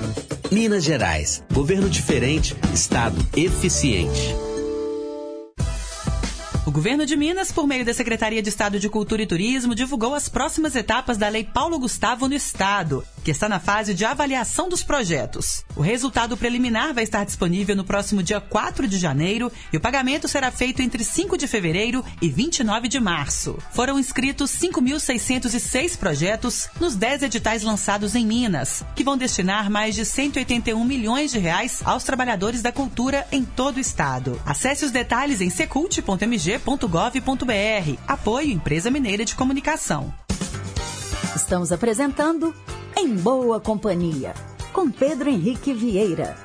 [0.52, 4.49] Minas Gerais, governo diferente, estado eficiente.
[6.70, 10.14] O governo de Minas, por meio da Secretaria de Estado de Cultura e Turismo, divulgou
[10.14, 14.70] as próximas etapas da Lei Paulo Gustavo no Estado, que está na fase de avaliação
[14.70, 15.64] dos projetos.
[15.76, 20.28] O resultado preliminar vai estar disponível no próximo dia 4 de janeiro e o pagamento
[20.28, 23.58] será feito entre 5 de fevereiro e 29 de março.
[23.72, 30.06] Foram inscritos 5.606 projetos nos 10 editais lançados em Minas, que vão destinar mais de
[30.06, 34.42] 181 milhões de reais aos trabalhadores da cultura em todo o estado.
[34.46, 38.00] Acesse os detalhes em secult.mg minas.gov.br.
[38.08, 40.14] Apoio Empresa Mineira de Comunicação.
[41.36, 42.54] Estamos apresentando
[43.02, 44.34] Em Boa Companhia,
[44.74, 46.36] com Pedro Henrique Vieira.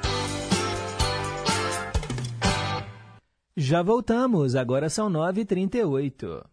[3.57, 6.45] Já voltamos, agora são 9h38.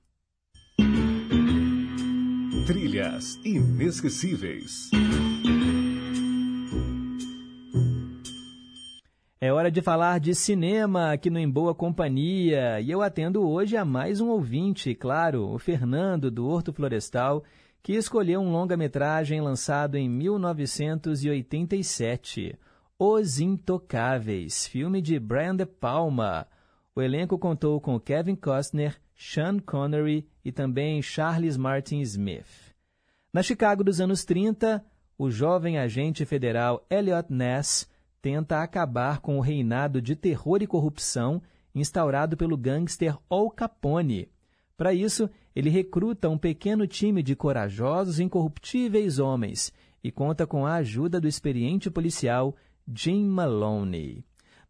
[2.65, 4.89] Trilhas inesquecíveis.
[9.39, 13.77] É hora de falar de cinema aqui no Em Boa Companhia e eu atendo hoje
[13.77, 17.43] a mais um ouvinte, claro, o Fernando do Horto Florestal,
[17.83, 22.55] que escolheu um longa-metragem lançado em 1987,
[22.99, 26.45] Os Intocáveis, filme de Brian De Palma.
[26.95, 32.75] O elenco contou com Kevin Costner, Sean Connery e também Charles Martin Smith.
[33.33, 34.85] Na Chicago dos anos 30,
[35.17, 37.89] o jovem agente federal Elliot Ness
[38.21, 41.41] tenta acabar com o reinado de terror e corrupção
[41.73, 44.29] instaurado pelo gangster Al Capone.
[44.77, 49.73] Para isso, ele recruta um pequeno time de corajosos e incorruptíveis homens
[50.03, 52.55] e conta com a ajuda do experiente policial
[52.87, 54.23] Jim Maloney.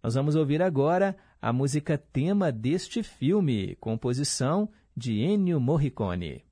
[0.03, 6.43] Nós vamos ouvir agora a música tema deste filme, composição de Ennio Morricone.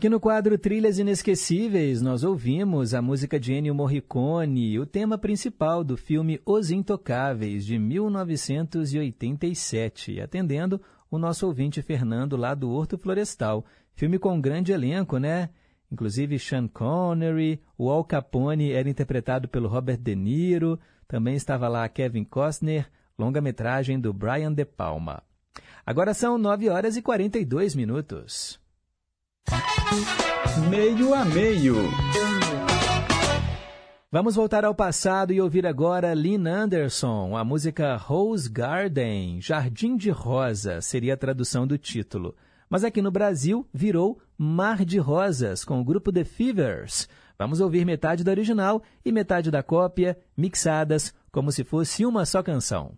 [0.00, 5.84] Aqui no quadro Trilhas Inesquecíveis, nós ouvimos a música de Ennio Morricone, o tema principal
[5.84, 10.80] do filme Os Intocáveis, de 1987, atendendo
[11.10, 13.62] o nosso ouvinte Fernando lá do Horto Florestal.
[13.92, 15.50] Filme com um grande elenco, né?
[15.92, 21.86] Inclusive Sean Connery, o Al Capone era interpretado pelo Robert De Niro, também estava lá
[21.90, 25.22] Kevin Costner, longa-metragem do Brian De Palma.
[25.84, 28.59] Agora são 9 horas e 42 minutos.
[30.68, 31.74] Meio a meio.
[34.12, 40.10] Vamos voltar ao passado e ouvir agora Lynn Anderson, a música Rose Garden, Jardim de
[40.10, 42.36] Rosa, seria a tradução do título.
[42.68, 47.08] Mas aqui no Brasil virou Mar de Rosas, com o grupo The Fevers.
[47.38, 52.42] Vamos ouvir metade da original e metade da cópia, mixadas como se fosse uma só
[52.42, 52.96] canção.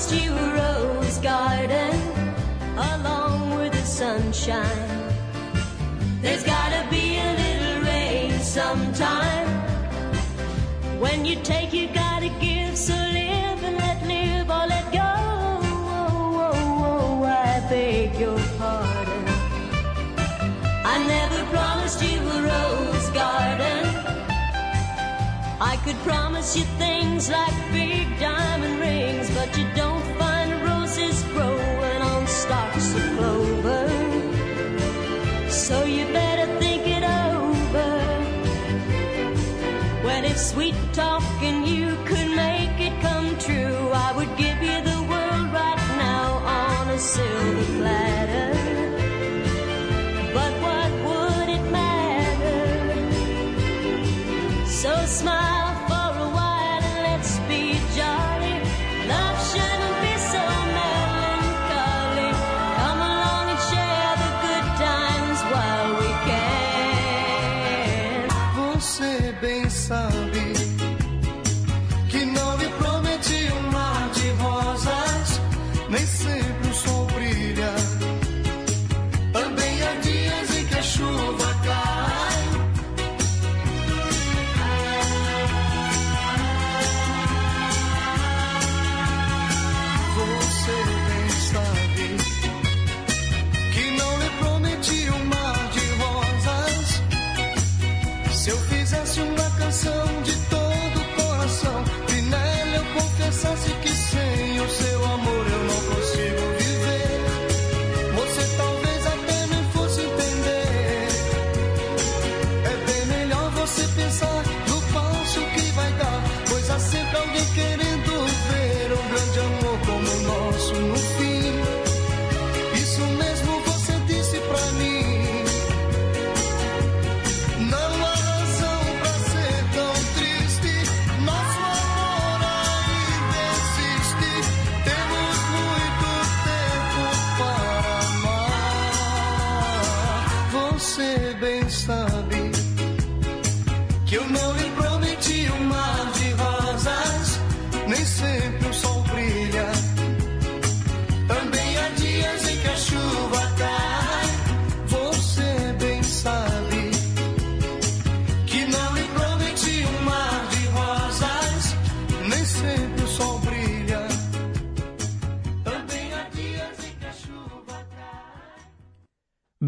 [0.00, 1.94] Promised you a rose garden
[2.76, 5.12] along with the sunshine.
[6.22, 9.48] There's gotta be a little rain sometime.
[11.00, 12.78] When you take, you gotta give.
[12.78, 15.12] So live and let live or let go.
[15.52, 19.24] Oh, oh, oh, I beg your pardon.
[20.94, 23.84] I never promised you a rose garden.
[25.60, 27.99] I could promise you things like big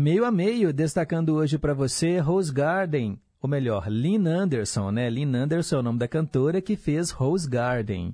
[0.02, 5.08] Meio a meio, destacando hoje para você Rose Garden, ou melhor, Lynn Anderson, né?
[5.08, 8.12] Lynn Anderson é o nome da cantora que fez Rose Garden,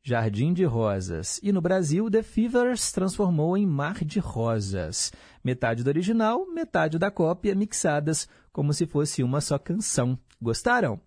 [0.00, 1.40] Jardim de Rosas.
[1.42, 5.12] E no Brasil, The Fevers transformou em Mar de Rosas.
[5.42, 10.16] Metade do original, metade da cópia, mixadas como se fosse uma só canção.
[10.40, 11.00] Gostaram?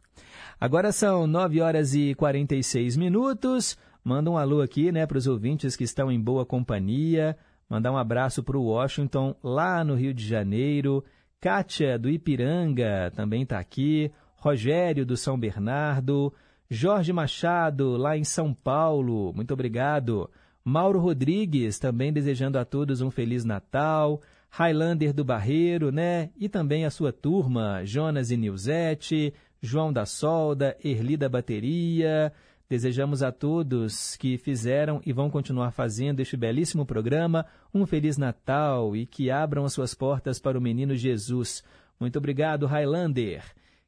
[0.60, 3.78] Agora são 9 horas e 46 minutos.
[4.04, 7.38] Manda um alô aqui né, para os ouvintes que estão em boa companhia.
[7.70, 11.04] Mandar um abraço para o Washington, lá no Rio de Janeiro.
[11.40, 14.12] Kátia, do Ipiranga, também está aqui.
[14.38, 16.34] Rogério, do São Bernardo.
[16.70, 19.34] Jorge Machado, lá em São Paulo.
[19.34, 20.30] Muito obrigado.
[20.64, 24.22] Mauro Rodrigues, também desejando a todos um Feliz Natal.
[24.50, 26.30] Highlander do Barreiro, né?
[26.38, 32.32] E também a sua turma, Jonas e Nilzete, João da Solda, Erli da Bateria.
[32.70, 38.94] Desejamos a todos que fizeram e vão continuar fazendo este belíssimo programa um Feliz Natal
[38.94, 41.64] e que abram as suas portas para o menino Jesus.
[41.98, 43.42] Muito obrigado, Highlander.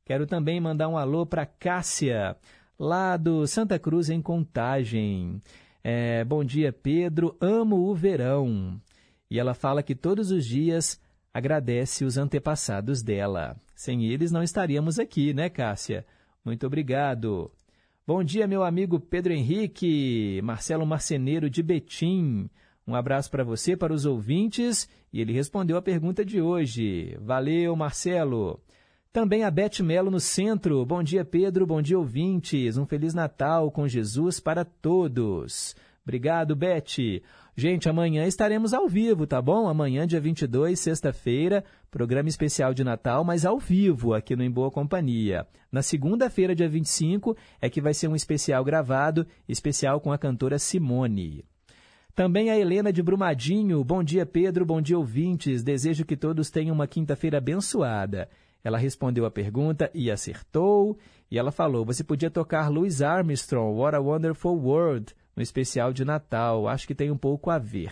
[0.06, 2.38] Quero também mandar um alô para Cássia,
[2.80, 5.42] lá do Santa Cruz, em Contagem.
[5.84, 7.36] É, bom dia, Pedro.
[7.42, 8.80] Amo o verão.
[9.30, 11.00] E ela fala que todos os dias
[11.34, 13.58] agradece os antepassados dela.
[13.76, 16.06] Sem eles não estaríamos aqui, né, Cássia?
[16.46, 17.52] Muito obrigado.
[18.10, 22.49] Bom dia, meu amigo Pedro Henrique, Marcelo Marceneiro de Betim.
[22.88, 27.16] Um abraço para você, para os ouvintes, e ele respondeu a pergunta de hoje.
[27.22, 28.60] Valeu, Marcelo.
[29.14, 30.84] Também a Beth Melo no centro.
[30.88, 31.68] Bom dia, Pedro.
[31.68, 32.78] Bom dia, ouvintes.
[32.78, 35.76] Um Feliz Natal com Jesus para todos.
[36.10, 37.22] Obrigado, Beth.
[37.55, 39.70] Gente, amanhã estaremos ao vivo, tá bom?
[39.70, 44.72] Amanhã, dia 22, sexta-feira, programa especial de Natal, mas ao vivo, aqui no Em Boa
[44.72, 45.45] Companhia.
[45.72, 50.57] Na segunda-feira, dia 25, é que vai ser um especial gravado, especial com a cantora
[50.57, 51.45] Simone.
[52.16, 53.84] Também a Helena de Brumadinho.
[53.84, 54.66] Bom dia, Pedro.
[54.66, 55.62] Bom dia, ouvintes.
[55.62, 58.28] Desejo que todos tenham uma quinta-feira abençoada.
[58.64, 60.97] Ela respondeu a pergunta e acertou.
[61.30, 66.04] E ela falou: Você podia tocar Louis Armstrong, What a Wonderful World, no especial de
[66.06, 66.68] Natal.
[66.68, 67.92] Acho que tem um pouco a ver.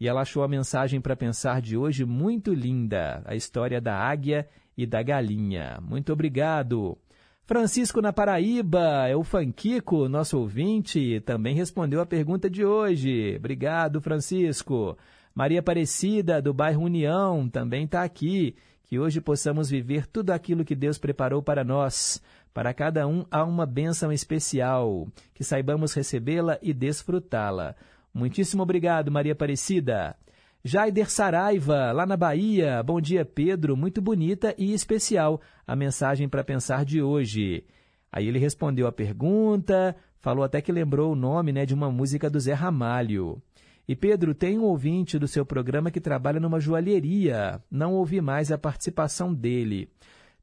[0.00, 4.48] E ela achou a mensagem para pensar de hoje muito linda: a história da águia
[4.76, 5.78] e da galinha.
[5.82, 6.96] Muito obrigado.
[7.44, 13.36] Francisco na Paraíba, é o Fanquico, nosso ouvinte, também respondeu a pergunta de hoje.
[13.38, 14.98] Obrigado, Francisco.
[15.34, 18.54] Maria Aparecida, do bairro União, também está aqui
[18.88, 22.22] que hoje possamos viver tudo aquilo que Deus preparou para nós.
[22.58, 27.76] Para cada um há uma bênção especial, que saibamos recebê-la e desfrutá-la.
[28.12, 30.16] Muitíssimo obrigado, Maria Aparecida.
[30.64, 32.82] Jaider Saraiva, lá na Bahia.
[32.82, 33.76] Bom dia, Pedro.
[33.76, 37.64] Muito bonita e especial a mensagem para pensar de hoje.
[38.10, 42.28] Aí ele respondeu a pergunta, falou até que lembrou o nome né, de uma música
[42.28, 43.40] do Zé Ramalho.
[43.86, 47.62] E Pedro, tem um ouvinte do seu programa que trabalha numa joalheria.
[47.70, 49.88] Não ouvi mais a participação dele.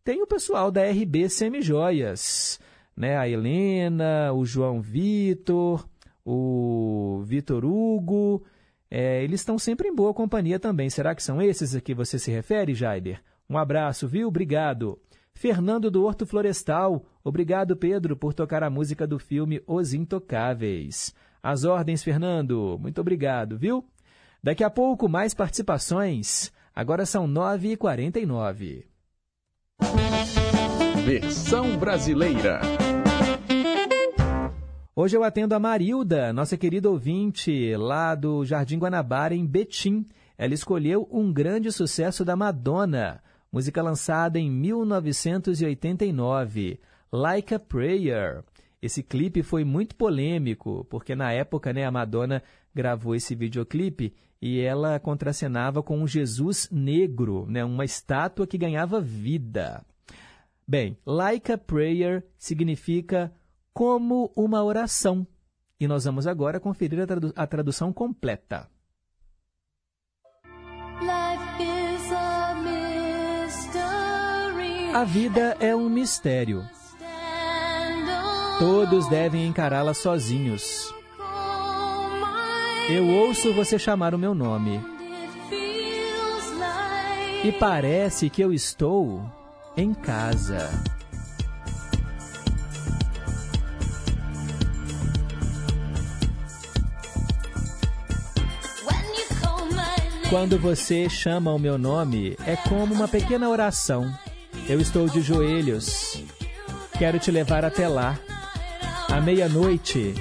[0.06, 2.60] Tem o pessoal da RB Semijoias,
[2.95, 3.18] né?
[3.18, 5.89] A Helena, o João Vitor,
[6.24, 8.43] o Vitor Hugo.
[8.88, 10.91] É, eles estão sempre em boa companhia também.
[10.91, 13.20] Será que são esses a que você se refere, Jaider?
[13.49, 14.28] Um abraço, viu?
[14.28, 15.01] Obrigado.
[15.34, 17.03] Fernando do Horto Florestal.
[17.24, 21.16] Obrigado, Pedro, por tocar a música do filme Os Intocáveis.
[21.41, 22.78] As ordens, Fernando.
[22.80, 23.84] Muito obrigado, viu?
[24.43, 26.51] Daqui a pouco, mais participações.
[26.76, 28.84] Agora são 9h49.
[31.05, 32.61] Versão brasileira.
[34.95, 40.05] Hoje eu atendo a Marilda, nossa querida ouvinte, lá do Jardim Guanabara, em Betim.
[40.38, 46.80] Ela escolheu um grande sucesso da Madonna, música lançada em 1989,
[47.11, 48.43] Like a Prayer.
[48.82, 52.41] Esse clipe foi muito polêmico, porque na época né, a Madonna
[52.73, 54.13] gravou esse videoclipe
[54.46, 59.84] e ela contracenava com um Jesus negro, né, uma estátua que ganhava vida.
[60.68, 63.34] Bem, like a prayer significa
[63.74, 65.26] como uma oração.
[65.80, 68.70] E nós vamos agora conferir a, tradu a tradução completa.
[74.93, 76.64] A vida é um mistério.
[78.60, 80.95] Todos devem encará-la sozinhos.
[82.88, 84.80] Eu ouço você chamar o meu nome.
[87.44, 89.24] E parece que eu estou
[89.76, 90.70] em casa.
[100.30, 104.14] Quando você chama o meu nome, é como uma pequena oração.
[104.70, 106.24] Eu estou de joelhos.
[106.98, 108.18] Quero te levar até lá
[109.10, 110.14] à meia-noite,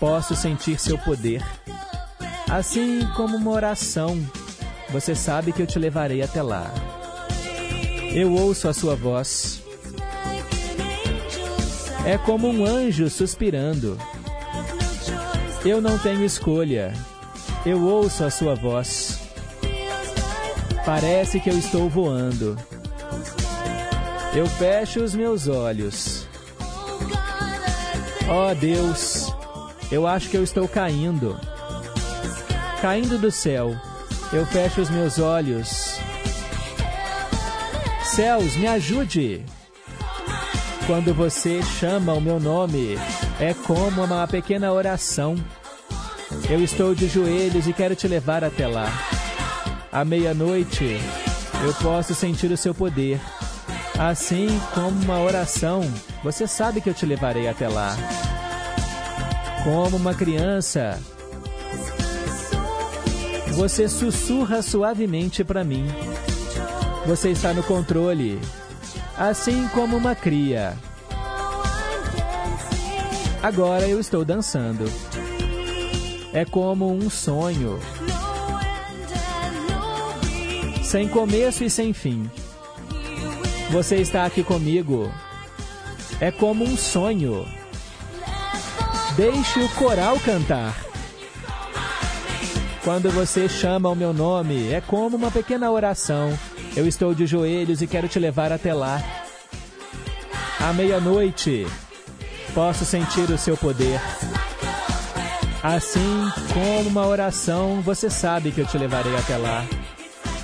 [0.00, 1.42] posso sentir seu poder.
[2.54, 4.16] Assim como uma oração,
[4.90, 6.72] você sabe que eu te levarei até lá.
[8.12, 9.60] Eu ouço a sua voz.
[12.06, 13.98] É como um anjo suspirando.
[15.64, 16.94] Eu não tenho escolha.
[17.66, 19.18] Eu ouço a sua voz.
[20.86, 22.56] Parece que eu estou voando.
[24.32, 26.28] Eu fecho os meus olhos.
[28.28, 29.34] Oh Deus,
[29.90, 31.36] eu acho que eu estou caindo.
[32.84, 33.74] Caindo do céu.
[34.30, 35.98] Eu fecho os meus olhos.
[38.04, 39.42] Céus, me ajude.
[40.86, 42.98] Quando você chama o meu nome,
[43.40, 45.34] é como uma pequena oração.
[46.50, 48.92] Eu estou de joelhos e quero te levar até lá.
[49.90, 51.00] À meia-noite,
[51.64, 53.18] eu posso sentir o seu poder.
[53.98, 55.80] Assim como uma oração,
[56.22, 57.96] você sabe que eu te levarei até lá.
[59.64, 61.00] Como uma criança,
[63.54, 65.86] você sussurra suavemente para mim.
[67.06, 68.40] Você está no controle.
[69.16, 70.76] assim como uma cria.
[73.40, 74.90] Agora eu estou dançando.
[76.32, 77.78] É como um sonho.
[80.82, 82.28] Sem começo e sem fim.
[83.70, 85.12] Você está aqui comigo.
[86.20, 87.46] É como um sonho.
[89.16, 90.83] Deixe o coral cantar.
[92.84, 96.38] Quando você chama o meu nome, é como uma pequena oração.
[96.76, 99.02] Eu estou de joelhos e quero te levar até lá.
[100.60, 101.66] À meia-noite,
[102.54, 103.98] posso sentir o seu poder.
[105.62, 109.64] Assim como uma oração, você sabe que eu te levarei até lá.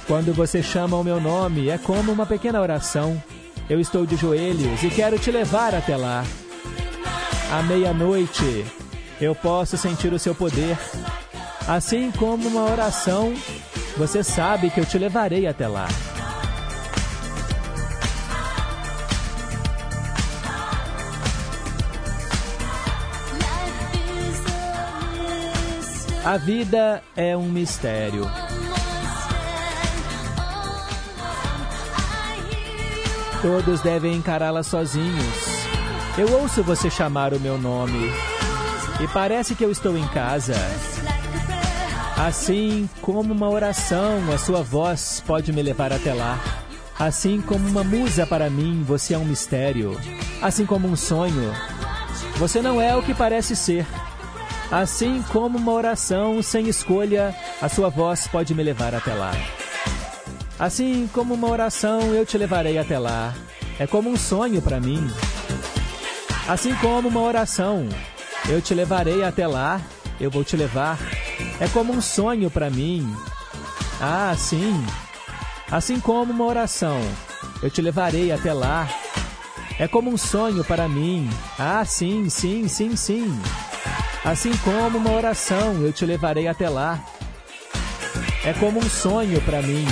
[0.06, 3.22] Quando você chama o meu nome, é como uma pequena oração.
[3.68, 6.24] Eu estou de joelhos e quero te levar até lá.
[7.52, 8.64] À meia-noite,
[9.20, 10.78] eu posso sentir o seu poder.
[11.68, 13.32] Assim como uma oração,
[13.96, 15.86] você sabe que eu te levarei até lá.
[26.24, 28.30] A vida é um mistério.
[33.40, 35.34] Todos devem encará-la sozinhos.
[36.18, 38.12] Eu ouço você chamar o meu nome
[39.00, 40.54] e parece que eu estou em casa.
[42.26, 46.38] Assim como uma oração, a sua voz pode me levar até lá.
[46.98, 49.98] Assim como uma musa para mim, você é um mistério.
[50.42, 51.50] Assim como um sonho,
[52.36, 53.86] você não é o que parece ser.
[54.70, 59.32] Assim como uma oração sem escolha, a sua voz pode me levar até lá.
[60.58, 63.32] Assim como uma oração, eu te levarei até lá.
[63.78, 65.10] É como um sonho para mim.
[66.46, 67.88] Assim como uma oração,
[68.46, 69.80] eu te levarei até lá.
[70.20, 70.98] Eu vou te levar.
[71.60, 73.14] É como um sonho para mim.
[74.00, 74.82] Ah, sim.
[75.70, 76.98] Assim como uma oração,
[77.62, 78.88] eu te levarei até lá.
[79.78, 81.28] É como um sonho para mim.
[81.58, 83.40] Ah, sim, sim, sim, sim.
[84.24, 86.98] Assim como uma oração, eu te levarei até lá.
[88.44, 89.86] É como um sonho para mim.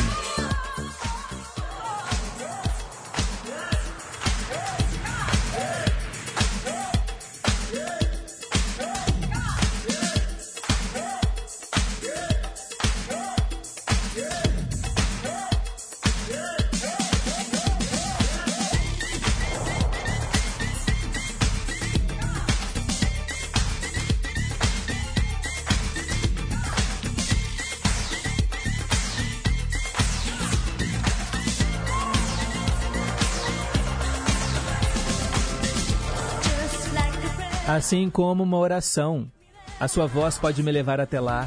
[37.78, 39.30] Assim como uma oração,
[39.78, 41.46] a sua voz pode me levar até lá.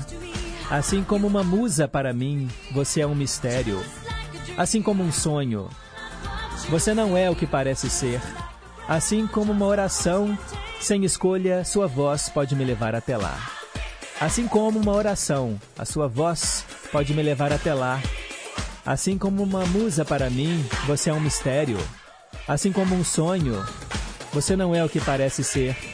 [0.69, 3.84] Assim como uma musa para mim, você é um mistério.
[4.55, 5.69] Assim como um sonho,
[6.69, 8.21] você não é o que parece ser.
[8.88, 10.38] Assim como uma oração,
[10.79, 13.38] sem escolha, sua voz pode me levar até lá.
[14.17, 16.63] Assim como uma oração, a sua voz
[16.93, 18.01] pode me levar até lá.
[18.86, 21.77] Assim como uma musa para mim, você é um mistério.
[22.47, 23.61] Assim como um sonho,
[24.32, 25.90] você não é o que parece ser.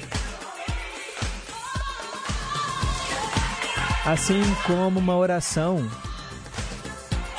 [4.08, 5.80] Assim como uma oração,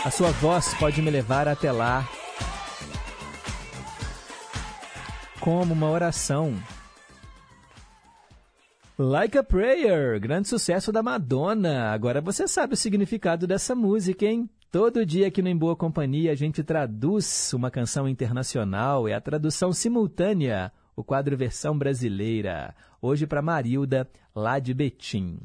[0.04, 2.06] a sua voz pode me levar até lá.
[5.40, 6.54] Como uma oração.
[8.98, 11.90] Like a Prayer, grande sucesso da Madonna.
[11.90, 14.46] Agora você sabe o significado dessa música, hein?
[14.70, 19.20] Todo dia aqui no Em Boa Companhia a gente traduz uma canção internacional, é a
[19.22, 22.74] tradução simultânea, o quadro versão brasileira.
[23.00, 25.40] Hoje para Marilda, lá de Betim.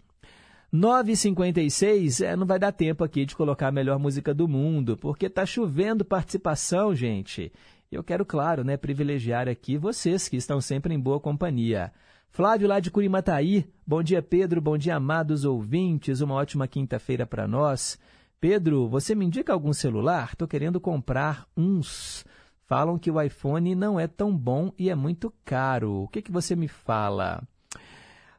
[0.73, 5.29] 9h56, é, não vai dar tempo aqui de colocar a melhor música do mundo, porque
[5.29, 7.53] tá chovendo participação, gente.
[7.91, 11.93] Eu quero, claro, né, privilegiar aqui vocês que estão sempre em boa companhia.
[12.27, 17.47] Flávio lá de Curimataí, bom dia Pedro, bom dia amados ouvintes, uma ótima quinta-feira para
[17.47, 17.99] nós.
[18.41, 20.29] Pedro, você me indica algum celular?
[20.31, 22.25] Estou querendo comprar uns.
[22.65, 26.01] Falam que o iPhone não é tão bom e é muito caro.
[26.01, 27.43] O que, que você me fala?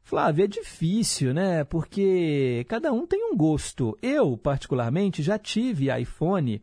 [0.07, 1.65] Flávio, é difícil, né?
[1.65, 3.97] Porque cada um tem um gosto.
[4.03, 6.63] Eu, particularmente, já tive iPhone,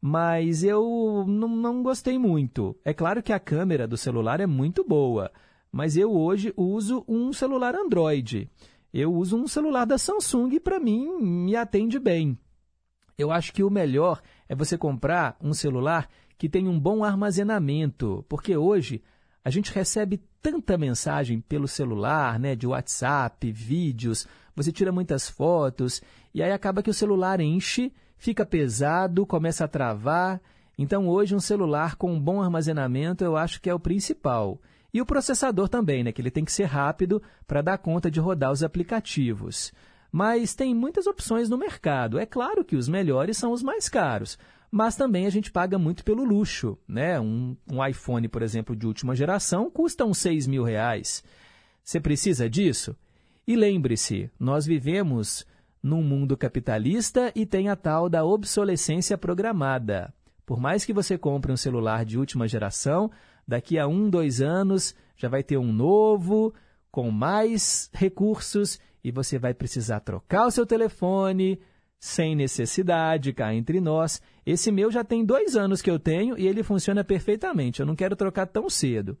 [0.00, 2.74] mas eu não, não gostei muito.
[2.82, 5.30] É claro que a câmera do celular é muito boa,
[5.70, 8.50] mas eu hoje uso um celular Android.
[8.90, 12.38] Eu uso um celular da Samsung e para mim me atende bem.
[13.18, 16.08] Eu acho que o melhor é você comprar um celular
[16.38, 19.02] que tenha um bom armazenamento, porque hoje
[19.44, 26.02] a gente recebe tanta mensagem pelo celular, né, de WhatsApp, vídeos, você tira muitas fotos
[26.34, 30.40] e aí acaba que o celular enche, fica pesado, começa a travar
[30.78, 34.60] Então, hoje, um celular com um bom armazenamento eu acho que é o principal.
[34.94, 36.12] E o processador também, né?
[36.12, 39.72] Que ele tem que ser rápido para dar conta de rodar os aplicativos.
[40.10, 42.18] Mas tem muitas opções no mercado.
[42.18, 44.38] É claro que os melhores são os mais caros,
[44.70, 46.78] mas também a gente paga muito pelo luxo.
[46.86, 47.18] Né?
[47.18, 51.24] Um, um iPhone, por exemplo, de última geração custa uns 6 mil reais.
[51.82, 52.94] Você precisa disso?
[53.46, 55.46] E lembre-se, nós vivemos
[55.82, 60.12] num mundo capitalista e tem a tal da obsolescência programada.
[60.44, 63.10] Por mais que você compre um celular de última geração,
[63.46, 66.52] daqui a um, dois anos já vai ter um novo,
[66.90, 71.58] com mais recursos, e você vai precisar trocar o seu telefone
[71.98, 74.22] sem necessidade, cá entre nós.
[74.46, 77.80] Esse meu já tem dois anos que eu tenho e ele funciona perfeitamente.
[77.80, 79.16] Eu não quero trocar tão cedo.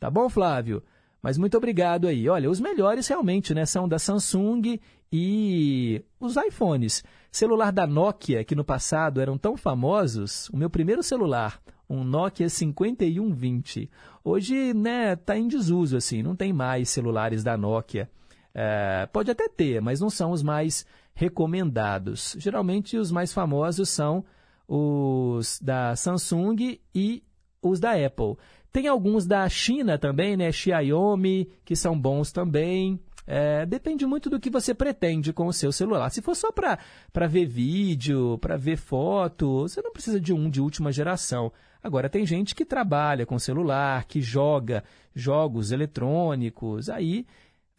[0.00, 0.82] Tá bom, Flávio?
[1.22, 2.28] Mas muito obrigado aí.
[2.28, 4.80] Olha, os melhores realmente né, são da Samsung
[5.12, 7.04] e os iPhones.
[7.30, 12.48] Celular da Nokia, que no passado eram tão famosos, o meu primeiro celular, um Nokia
[12.48, 13.88] 5120.
[14.24, 18.10] Hoje, né, tá em desuso, assim, não tem mais celulares da Nokia.
[18.54, 20.84] É, pode até ter, mas não são os mais
[21.14, 22.36] recomendados.
[22.38, 24.24] Geralmente, os mais famosos são
[24.66, 27.22] os da Samsung e
[27.60, 28.36] os da Apple.
[28.72, 30.50] Tem alguns da China também, né?
[30.50, 32.98] Xiaomi, que são bons também.
[33.26, 36.10] É, depende muito do que você pretende com o seu celular.
[36.10, 40.60] Se for só para ver vídeo, para ver foto, você não precisa de um de
[40.60, 41.52] última geração.
[41.82, 44.82] Agora, tem gente que trabalha com celular, que joga
[45.14, 47.26] jogos eletrônicos, aí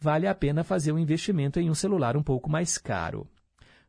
[0.00, 3.26] vale a pena fazer um investimento em um celular um pouco mais caro.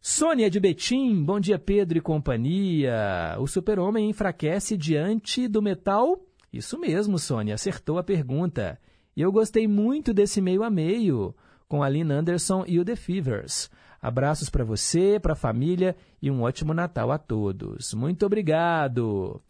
[0.02, 3.36] Sônia de Betim, bom dia Pedro e companhia.
[3.40, 6.20] O super-homem enfraquece diante do metal?
[6.54, 8.80] Isso mesmo, Sônia, acertou a pergunta.
[9.18, 11.36] E eu gostei muito desse meio a meio,
[11.68, 13.70] com a Lynn Anderson e o The Fevers.
[14.02, 17.94] Abraços para você, para a família e um ótimo Natal a todos.
[17.96, 19.42] Muito obrigado.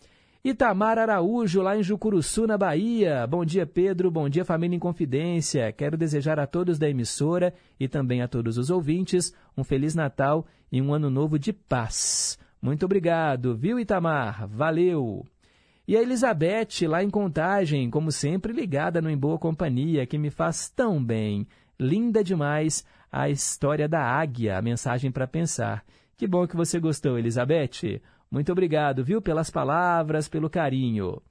[0.46, 3.26] Itamar Araújo, lá em Jucuruçu, na Bahia.
[3.26, 4.12] Bom dia, Pedro.
[4.12, 5.72] Bom dia, família em confidência.
[5.72, 10.46] Quero desejar a todos da emissora e também a todos os ouvintes um Feliz Natal
[10.72, 12.38] e um Ano Novo de paz.
[12.62, 14.48] Muito obrigado, viu, Itamar?
[14.48, 15.26] Valeu!
[15.88, 20.30] E a Elizabeth, lá em Contagem, como sempre, ligada no Em Boa Companhia, que me
[20.30, 21.48] faz tão bem.
[21.80, 25.84] Linda demais a história da águia, a mensagem para pensar.
[26.16, 28.00] Que bom que você gostou, Elizabeth.
[28.36, 31.22] Muito obrigado, viu, pelas palavras, pelo carinho.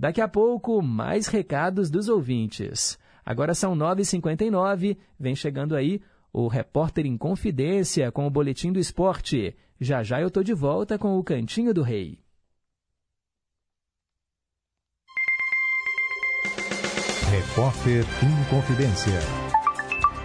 [0.00, 2.98] Daqui a pouco, mais recados dos ouvintes.
[3.22, 6.00] Agora são 9h59, vem chegando aí
[6.32, 9.54] o repórter em confidência com o Boletim do Esporte.
[9.78, 12.18] Já já eu tô de volta com o Cantinho do Rei.
[17.30, 19.20] Repórter em confidência.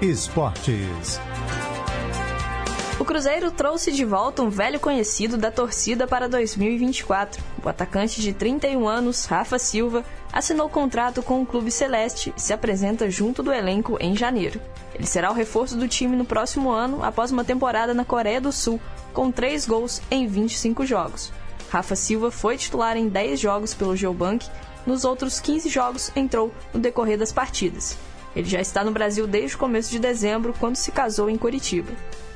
[0.01, 1.19] Esportes.
[3.09, 7.43] Cruzeiro trouxe de volta um velho conhecido da torcida para 2024.
[7.65, 12.53] O atacante de 31 anos, Rafa Silva, assinou contrato com o Clube Celeste e se
[12.53, 14.61] apresenta junto do elenco em janeiro.
[14.93, 18.51] Ele será o reforço do time no próximo ano, após uma temporada na Coreia do
[18.51, 18.79] Sul,
[19.11, 21.31] com 3 gols em 25 jogos.
[21.71, 24.47] Rafa Silva foi titular em 10 jogos pelo Geobank,
[24.85, 27.97] nos outros 15 jogos entrou no decorrer das partidas.
[28.35, 31.91] Ele já está no Brasil desde o começo de dezembro, quando se casou em Curitiba.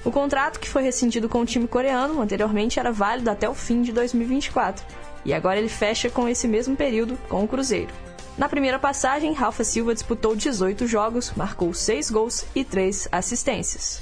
[0.06, 3.82] O contrato, que foi rescindido com o time coreano, anteriormente era válido até o fim
[3.82, 4.86] de 2024,
[5.24, 7.94] e agora ele fecha com esse mesmo período com o Cruzeiro.
[8.38, 14.02] Na primeira passagem, Rafa Silva disputou 18 jogos, marcou 6 gols e 3 assistências.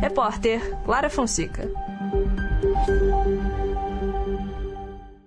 [0.00, 1.70] Repórter Clara Fonseca.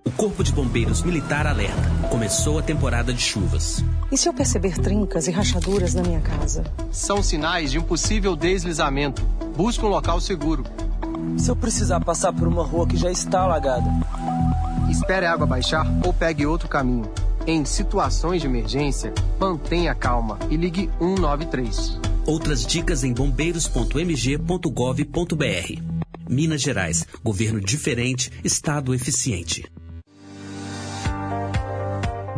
[0.05, 1.81] O Corpo de Bombeiros Militar alerta.
[2.09, 3.81] Começou a temporada de chuvas.
[4.11, 6.65] E se eu perceber trincas e rachaduras na minha casa?
[6.91, 9.21] São sinais de um possível deslizamento.
[9.55, 10.65] Busque um local seguro.
[11.37, 13.89] Se eu precisar passar por uma rua que já está alagada?
[14.89, 17.09] Espere a água baixar ou pegue outro caminho.
[17.47, 21.97] Em situações de emergência, mantenha calma e ligue 193.
[22.25, 25.81] Outras dicas em bombeiros.mg.gov.br.
[26.29, 27.07] Minas Gerais.
[27.23, 29.65] Governo diferente, Estado eficiente.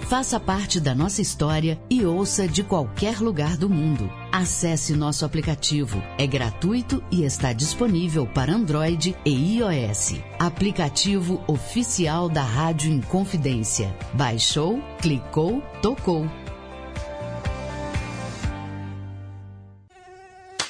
[0.00, 4.08] Faça parte da nossa história e ouça de qualquer lugar do mundo.
[4.30, 6.00] Acesse nosso aplicativo.
[6.16, 10.14] É gratuito e está disponível para Android e iOS.
[10.38, 13.96] Aplicativo oficial da Rádio Inconfidência.
[14.14, 16.28] Baixou, clicou, tocou.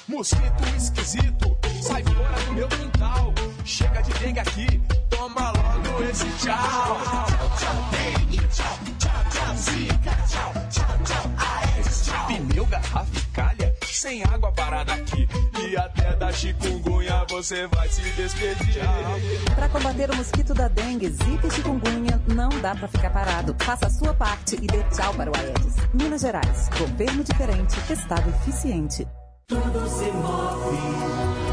[0.09, 3.35] Mosquito esquisito, sai fora do meu quintal.
[3.65, 6.57] Chega de dengue aqui, toma logo esse tchau.
[7.05, 7.27] Tchau,
[7.59, 8.79] tchau, dengue, tchau,
[9.57, 12.27] tchau, tchau, zika, tchau, tchau, tchau, aedes, tchau.
[12.27, 15.29] Pneu, garrafa e calha, sem água parada aqui.
[15.67, 18.83] E até da chikungunya você vai se despedir.
[19.55, 23.57] Para combater o mosquito da dengue, zika e chikungunya, não dá para ficar parado.
[23.61, 25.77] Faça a sua parte e dê tchau para o Aedes.
[25.95, 29.07] Minas Gerais, governo diferente, estado eficiente.
[29.49, 31.46] Tudo se move,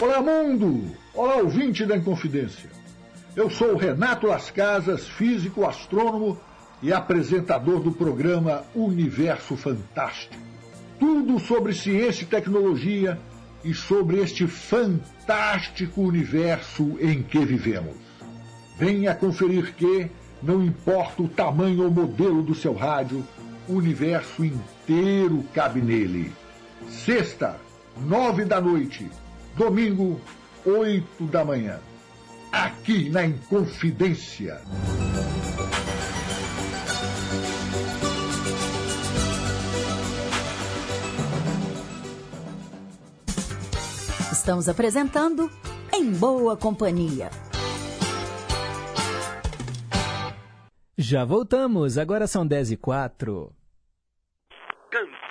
[0.00, 0.96] Olá, mundo!
[1.12, 2.70] Olá, ouvinte da Inconfidência.
[3.34, 6.38] Eu sou o Renato Las Casas, físico, astrônomo
[6.80, 10.36] e apresentador do programa Universo Fantástico.
[11.00, 13.18] Tudo sobre ciência e tecnologia
[13.64, 17.96] e sobre este fantástico universo em que vivemos.
[18.78, 20.08] Venha conferir que,
[20.40, 23.26] não importa o tamanho ou modelo do seu rádio,
[23.68, 26.32] o universo inteiro cabe nele.
[26.88, 27.56] Sexta,
[28.00, 29.10] nove da noite.
[29.58, 30.20] Domingo,
[30.64, 31.80] oito da manhã.
[32.52, 34.62] Aqui na Inconfidência.
[44.30, 45.50] Estamos apresentando
[45.92, 47.28] Em Boa Companhia.
[50.96, 53.52] Já voltamos, agora são 10 e 4.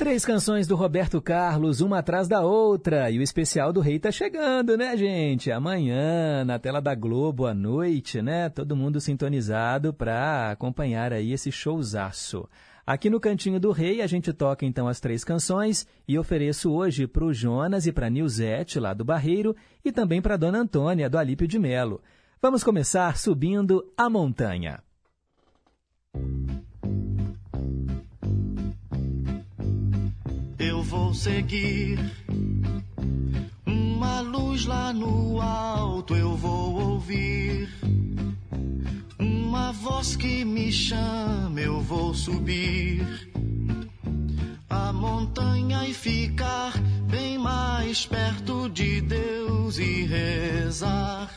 [0.00, 3.10] Três canções do Roberto Carlos, uma atrás da outra.
[3.10, 5.52] E o especial do Rei tá chegando, né, gente?
[5.52, 8.48] Amanhã, na tela da Globo, à noite, né?
[8.48, 12.48] Todo mundo sintonizado para acompanhar aí esse showzaço.
[12.86, 17.06] Aqui no Cantinho do Rei, a gente toca então as três canções e ofereço hoje
[17.06, 21.18] para o Jonas e para Nilzete, lá do Barreiro, e também para Dona Antônia, do
[21.18, 22.00] Alípio de Melo.
[22.40, 24.82] Vamos começar subindo a montanha.
[30.70, 31.98] Eu vou seguir
[33.66, 36.14] uma luz lá no alto.
[36.14, 37.68] Eu vou ouvir
[39.18, 41.60] uma voz que me chama.
[41.60, 43.04] Eu vou subir
[44.70, 46.78] a montanha e ficar
[47.10, 51.28] bem mais perto de Deus e rezar.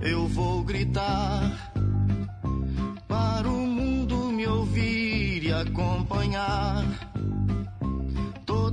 [0.00, 1.70] Eu vou gritar
[3.06, 6.82] para o mundo me ouvir e acompanhar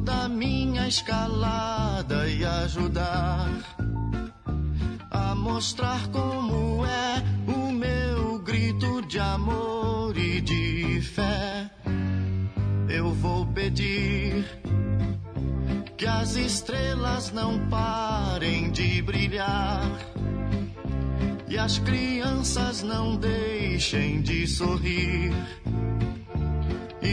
[0.03, 3.49] toda a minha escalada e ajudar
[5.09, 11.69] a mostrar como é o meu grito de amor e de fé.
[12.89, 14.45] Eu vou pedir
[15.95, 19.89] que as estrelas não parem de brilhar
[21.47, 25.31] e as crianças não deixem de sorrir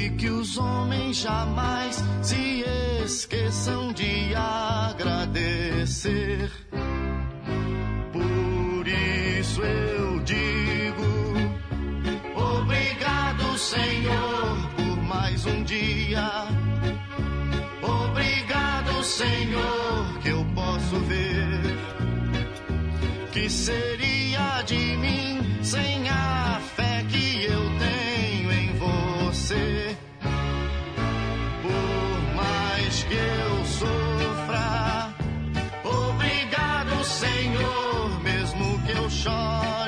[0.09, 2.65] que os homens jamais se
[3.05, 6.51] esqueçam de agradecer.
[8.13, 11.05] Por isso eu digo:
[12.35, 16.49] Obrigado, Senhor, por mais um dia.
[17.83, 21.61] Obrigado, Senhor, que eu posso ver.
[23.33, 24.10] Que seria
[39.25, 39.80] mesmo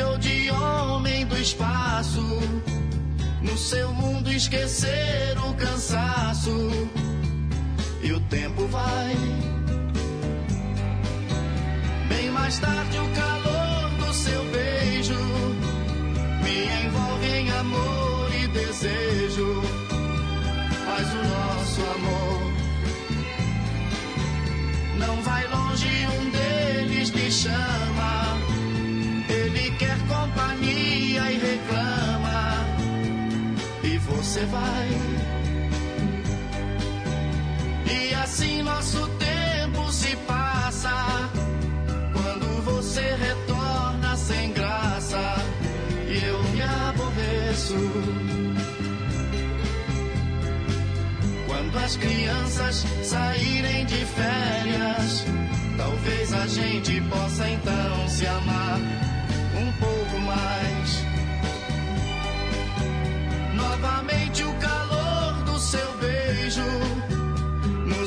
[0.00, 2.22] ou de homem do espaço,
[3.42, 6.50] no seu mundo esquecer o cansaço.
[8.02, 9.14] E o tempo vai.
[12.08, 15.14] Bem mais tarde o calor do seu beijo
[16.42, 19.62] me envolve em amor e desejo.
[20.86, 22.52] Mas o nosso amor
[24.96, 27.71] não vai longe, um deles me chama.
[34.32, 34.88] Você vai.
[37.84, 41.30] E assim nosso tempo se passa.
[42.14, 45.34] Quando você retorna sem graça,
[46.08, 47.76] e eu me aborreço.
[51.46, 55.26] Quando as crianças saírem de férias,
[55.76, 58.80] talvez a gente possa então se amar
[59.60, 61.04] um pouco mais.
[63.54, 64.21] Novamente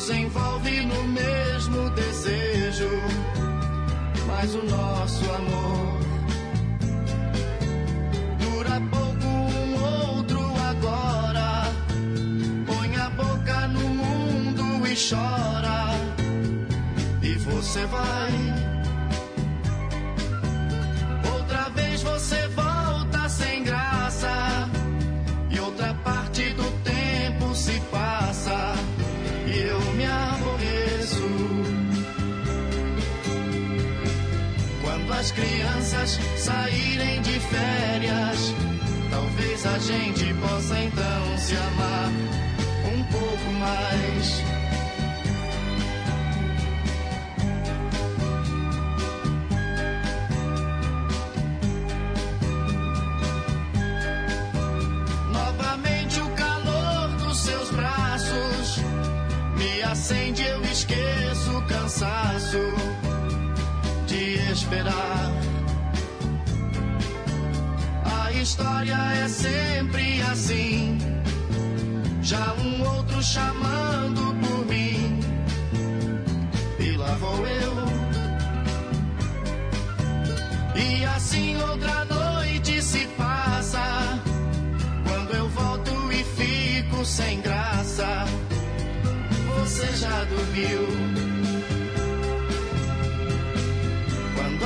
[0.06, 2.90] nos envolve no mesmo desejo,
[4.28, 6.00] mas o nosso amor
[8.40, 11.64] dura pouco um outro agora.
[12.68, 15.90] Põe a boca no mundo e chora,
[17.24, 18.65] e você vai.
[35.26, 38.54] As crianças saírem de férias,
[39.10, 42.12] talvez a gente possa então se amar
[42.94, 44.44] um pouco mais.
[55.32, 58.78] Novamente o calor dos seus braços
[59.58, 62.75] me acende, eu esqueço o cansaço
[64.76, 65.32] esperar.
[68.04, 70.98] A história é sempre assim.
[72.22, 75.20] Já um outro chamando por mim.
[76.80, 77.76] E lá vou eu.
[80.76, 84.20] E assim outra noite se passa.
[85.08, 88.26] Quando eu volto e fico sem graça.
[89.58, 91.35] Você já dormiu.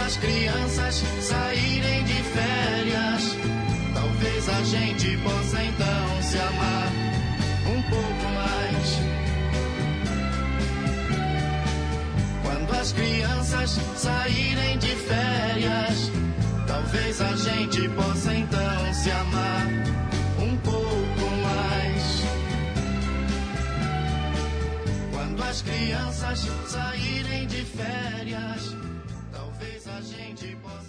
[0.10, 3.38] As crianças saírem de férias,
[3.94, 6.92] talvez a gente possa então se amar
[7.68, 9.00] um pouco mais.
[12.44, 16.12] Quando as crianças saírem de férias,
[16.66, 19.68] talvez a gente possa então se amar
[20.40, 22.24] um pouco mais.
[25.14, 28.79] Quando as crianças saírem de férias,
[30.02, 30.89] gente possa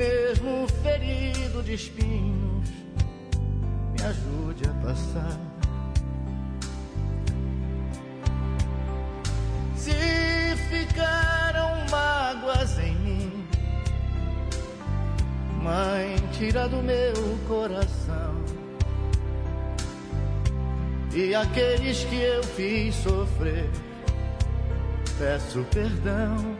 [0.00, 2.70] Mesmo ferido de espinhos,
[3.92, 5.38] me ajude a passar.
[9.76, 9.92] Se
[10.70, 13.46] ficaram mágoas em mim,
[15.62, 17.12] Mãe, tira do meu
[17.46, 18.42] coração.
[21.12, 23.68] E aqueles que eu fiz sofrer,
[25.18, 26.59] peço perdão.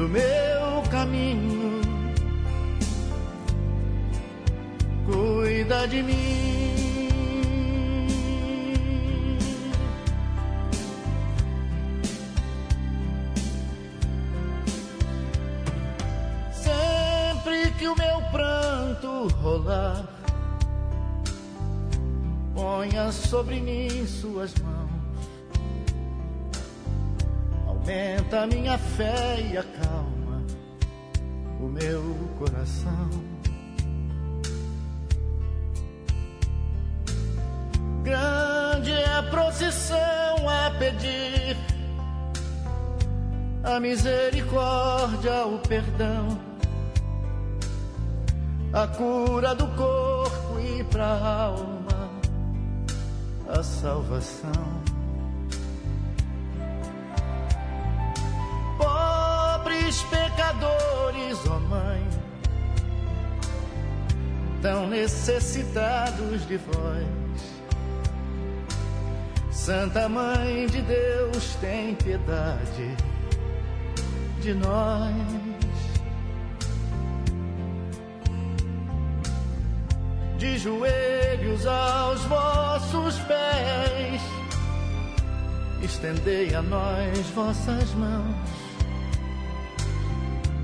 [0.00, 1.82] do meu caminho,
[5.04, 6.16] cuida de mim.
[16.50, 20.08] Sempre que o meu pranto rolar,
[22.54, 24.80] ponha sobre mim suas mãos.
[27.66, 29.89] Aumenta a minha fé e acalma o meu
[32.40, 33.10] coração.
[38.02, 41.54] Grande é a procissão a pedir
[43.62, 46.40] a misericórdia, o perdão,
[48.72, 52.10] a cura do corpo e pra alma,
[53.48, 54.80] a salvação.
[60.08, 62.08] Pecadores, ó Mãe,
[64.60, 67.20] tão necessitados de vós.
[69.50, 72.96] Santa Mãe de Deus, tem piedade
[74.40, 75.14] de nós.
[80.38, 84.22] De joelhos aos vossos pés,
[85.82, 88.59] estendei a nós vossas mãos.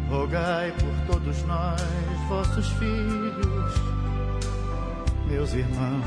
[0.08, 1.82] Rogai por todos nós,
[2.28, 3.74] vossos filhos,
[5.28, 6.04] meus irmãos.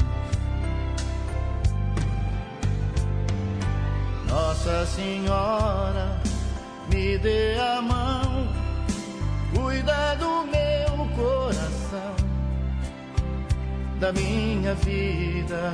[4.30, 6.22] Nossa Senhora,
[6.88, 8.48] me dê a mão,
[9.54, 12.16] cuida do meu coração,
[14.00, 15.74] da minha vida,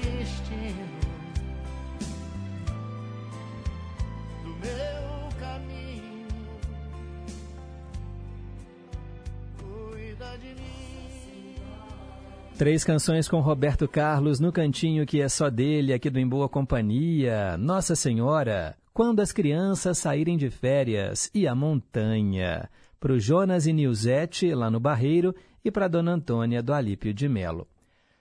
[12.61, 16.47] Três canções com Roberto Carlos no cantinho que é só dele, aqui do Em Boa
[16.47, 17.57] Companhia.
[17.57, 22.69] Nossa Senhora, quando as crianças saírem de férias e a montanha.
[22.99, 25.33] Para o Jonas e Nilzete, lá no Barreiro,
[25.65, 27.67] e para Dona Antônia do Alípio de Melo.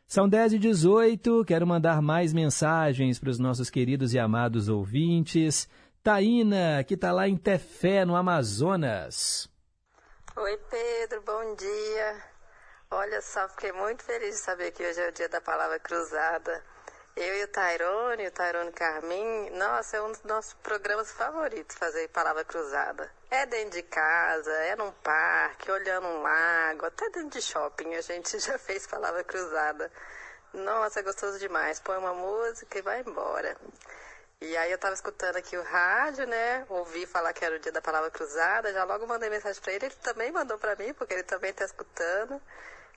[0.06, 5.68] São 10 e 18, quero mandar mais mensagens para os nossos queridos e amados ouvintes.
[6.02, 9.50] Taína, que está lá em Tefé, no Amazonas.
[10.34, 12.29] Oi, Pedro, bom dia.
[12.92, 16.60] Olha só, fiquei muito feliz de saber que hoje é o dia da palavra cruzada.
[17.14, 22.08] Eu e o Tairone, o Tairone Carmin, nossa, é um dos nossos programas favoritos fazer
[22.08, 23.08] palavra cruzada.
[23.30, 28.00] É dentro de casa, é num parque, olhando um lago, até dentro de shopping a
[28.00, 29.88] gente já fez palavra cruzada.
[30.52, 31.78] Nossa, é gostoso demais.
[31.78, 33.56] Põe uma música e vai embora.
[34.40, 36.66] E aí eu tava escutando aqui o rádio, né?
[36.68, 39.86] Ouvi falar que era o dia da palavra cruzada, já logo mandei mensagem para ele,
[39.86, 42.42] ele também mandou para mim, porque ele também tá escutando.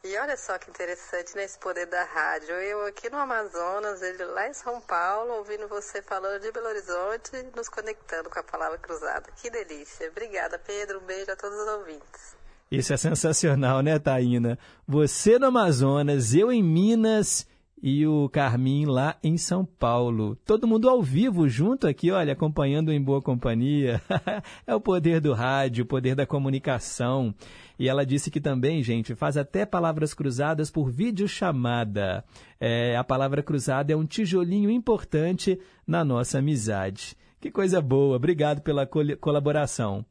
[0.06, 2.54] E olha só que interessante né, poder da rádio.
[2.56, 7.32] Eu aqui no Amazonas, ele lá em São Paulo, ouvindo você falando de Belo Horizonte,
[7.56, 9.32] nos conectando com a palavra cruzada.
[9.42, 10.10] Que delícia.
[10.10, 11.00] Obrigada, Pedro.
[11.00, 12.36] Um beijo a todos os ouvintes.
[12.70, 14.60] Isso é sensacional, né, Taína?
[14.86, 17.48] Você no Amazonas, eu em Minas
[17.86, 20.38] e o Carmin lá em São Paulo.
[20.46, 24.02] Todo mundo ao vivo junto aqui, olha, acompanhando em boa companhia.
[24.66, 27.36] é o poder do rádio, o poder da comunicação.
[27.78, 32.24] E ela disse que também, gente, faz até palavras cruzadas por videochamada.
[32.58, 37.18] É, a palavra cruzada é um tijolinho importante na nossa amizade.
[37.42, 38.88] Que coisa boa, obrigado pela
[39.20, 40.06] colaboração.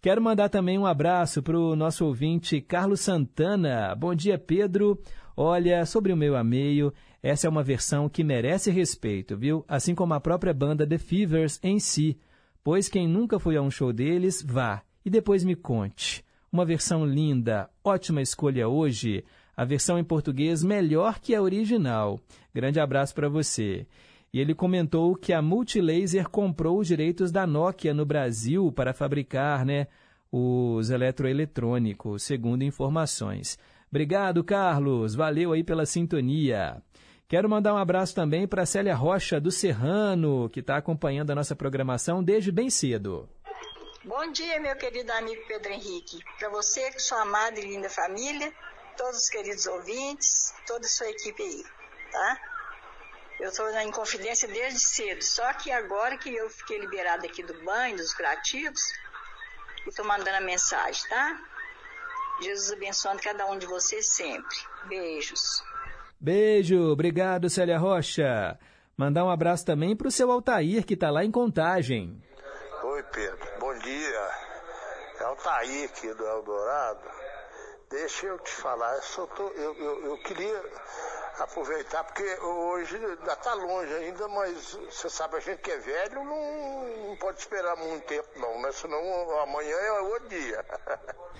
[0.00, 3.94] Quero mandar também um abraço para o nosso ouvinte Carlos Santana.
[3.94, 5.00] Bom dia, Pedro.
[5.36, 6.92] Olha, sobre o meu ameio,
[7.22, 9.64] essa é uma versão que merece respeito, viu?
[9.68, 12.18] Assim como a própria banda The Fevers em si.
[12.64, 16.24] Pois quem nunca foi a um show deles, vá e depois me conte.
[16.50, 19.24] Uma versão linda, ótima escolha hoje.
[19.56, 22.20] A versão em português melhor que a original.
[22.54, 23.86] Grande abraço para você.
[24.32, 29.64] E ele comentou que a Multilaser comprou os direitos da Nokia no Brasil para fabricar
[29.64, 29.86] né,
[30.30, 33.58] os eletroeletrônicos, segundo informações.
[33.90, 35.14] Obrigado, Carlos.
[35.14, 36.82] Valeu aí pela sintonia.
[37.32, 41.56] Quero mandar um abraço também para Célia Rocha, do Serrano, que está acompanhando a nossa
[41.56, 43.26] programação desde bem cedo.
[44.04, 46.22] Bom dia, meu querido amigo Pedro Henrique.
[46.38, 48.52] Para você, sua amada e linda família,
[48.98, 51.64] todos os queridos ouvintes, toda a sua equipe aí,
[52.12, 52.40] tá?
[53.40, 57.54] Eu estou em confidência desde cedo, só que agora que eu fiquei liberada aqui do
[57.64, 58.92] banho, dos curativos,
[59.86, 61.40] estou mandando a mensagem, tá?
[62.42, 64.54] Jesus abençoando cada um de vocês sempre.
[64.86, 65.71] Beijos.
[66.22, 68.56] Beijo, obrigado Célia Rocha.
[68.96, 72.22] Mandar um abraço também para o seu Altair, que está lá em Contagem.
[72.84, 73.48] Oi, Pedro.
[73.58, 74.30] Bom dia.
[75.18, 77.00] É Altair aqui do Eldorado.
[77.90, 80.62] Deixa eu te falar, eu, tô, eu, eu, eu queria
[81.38, 86.24] aproveitar, porque hoje ainda está longe ainda, mas você sabe, a gente que é velho
[86.24, 88.70] não, não pode esperar muito tempo não, né?
[88.72, 90.64] Senão amanhã é outro dia.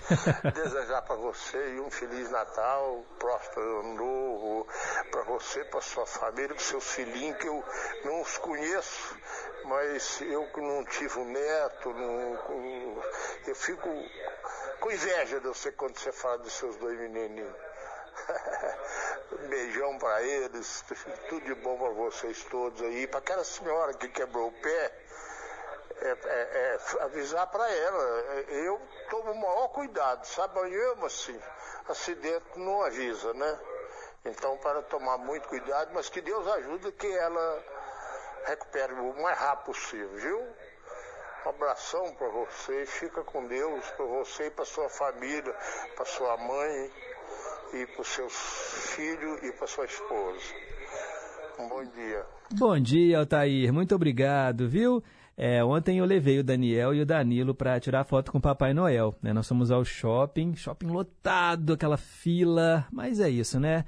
[0.53, 4.67] Desejar para você um Feliz Natal, próspero ano novo,
[5.11, 7.63] para você, para sua família, para seus filhinhos, que eu
[8.03, 9.17] não os conheço,
[9.65, 13.03] mas eu que não tive um neto, não,
[13.47, 13.89] eu fico
[14.79, 17.72] com inveja de você quando você fala dos seus dois menininhos.
[19.49, 20.83] Beijão para eles,
[21.29, 23.07] tudo de bom para vocês todos aí.
[23.07, 24.91] Para aquela senhora que quebrou o pé,
[26.01, 28.03] é, é, é, avisar para ela.
[28.49, 30.59] Eu tomo o maior cuidado, sabe?
[30.71, 31.39] Eu assim,
[31.87, 33.59] acidente não avisa, né?
[34.25, 37.63] Então, para tomar muito cuidado, mas que Deus ajude que ela
[38.45, 40.39] recupere o mais rápido possível, viu?
[41.45, 45.53] Um abração para você, fica com Deus, para você e para sua família,
[45.95, 46.91] para sua mãe
[47.73, 48.33] e para os seus
[48.95, 50.39] filhos e para sua esposa.
[51.59, 52.25] Um bom dia.
[52.51, 53.73] Bom dia, Altair.
[53.73, 55.03] Muito obrigado, viu?
[55.35, 58.73] É, ontem eu levei o Daniel e o Danilo para tirar foto com o Papai
[58.73, 59.15] Noel.
[59.21, 59.33] Né?
[59.33, 63.85] Nós fomos ao shopping, shopping lotado, aquela fila, mas é isso, né?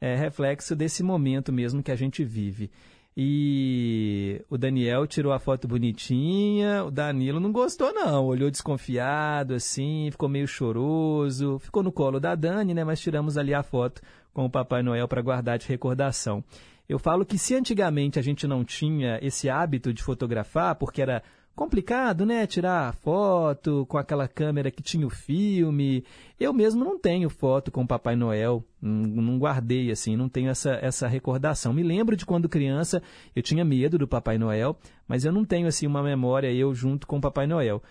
[0.00, 2.70] É reflexo desse momento mesmo que a gente vive.
[3.16, 10.08] E o Daniel tirou a foto bonitinha, o Danilo não gostou não, olhou desconfiado assim,
[10.10, 14.00] ficou meio choroso, ficou no colo da Dani, né, mas tiramos ali a foto
[14.32, 16.44] com o Papai Noel para guardar de recordação.
[16.88, 21.22] Eu falo que se antigamente a gente não tinha esse hábito de fotografar, porque era
[21.54, 22.46] complicado, né?
[22.46, 26.04] Tirar foto com aquela câmera que tinha o filme.
[26.38, 30.48] Eu mesmo não tenho foto com o Papai Noel, não, não, guardei assim, não tenho
[30.48, 31.72] essa, essa recordação.
[31.72, 33.02] Me lembro de quando criança
[33.36, 37.06] eu tinha medo do Papai Noel, mas eu não tenho assim uma memória eu junto
[37.06, 37.82] com o Papai Noel.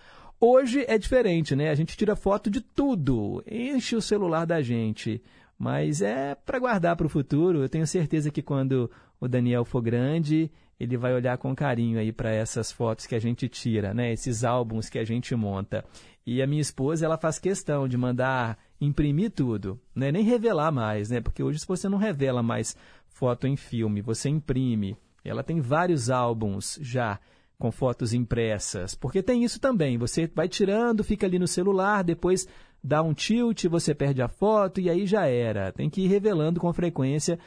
[0.41, 1.69] Hoje é diferente, né?
[1.69, 5.21] A gente tira foto de tudo, enche o celular da gente.
[5.59, 7.61] Mas é para guardar para o futuro.
[7.61, 10.49] Eu tenho certeza que quando o Daniel for grande,
[10.79, 14.13] ele vai olhar com carinho aí para essas fotos que a gente tira, né?
[14.13, 15.83] Esses álbuns que a gente monta.
[16.25, 20.11] E a minha esposa, ela faz questão de mandar imprimir tudo, né?
[20.11, 21.19] Nem revelar mais, né?
[21.19, 22.77] Porque hoje você não revela mais
[23.07, 24.95] foto em filme, você imprime.
[25.23, 27.19] Ela tem vários álbuns já
[27.57, 29.97] com fotos impressas, porque tem isso também.
[29.97, 32.47] Você vai tirando, fica ali no celular, depois
[32.81, 35.73] dá um tilt, você perde a foto e aí já era.
[35.73, 37.37] Tem que ir revelando com frequência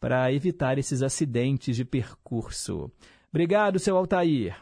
[0.00, 2.90] para evitar esses acidentes de percurso.
[3.30, 4.56] Obrigado, seu Altair.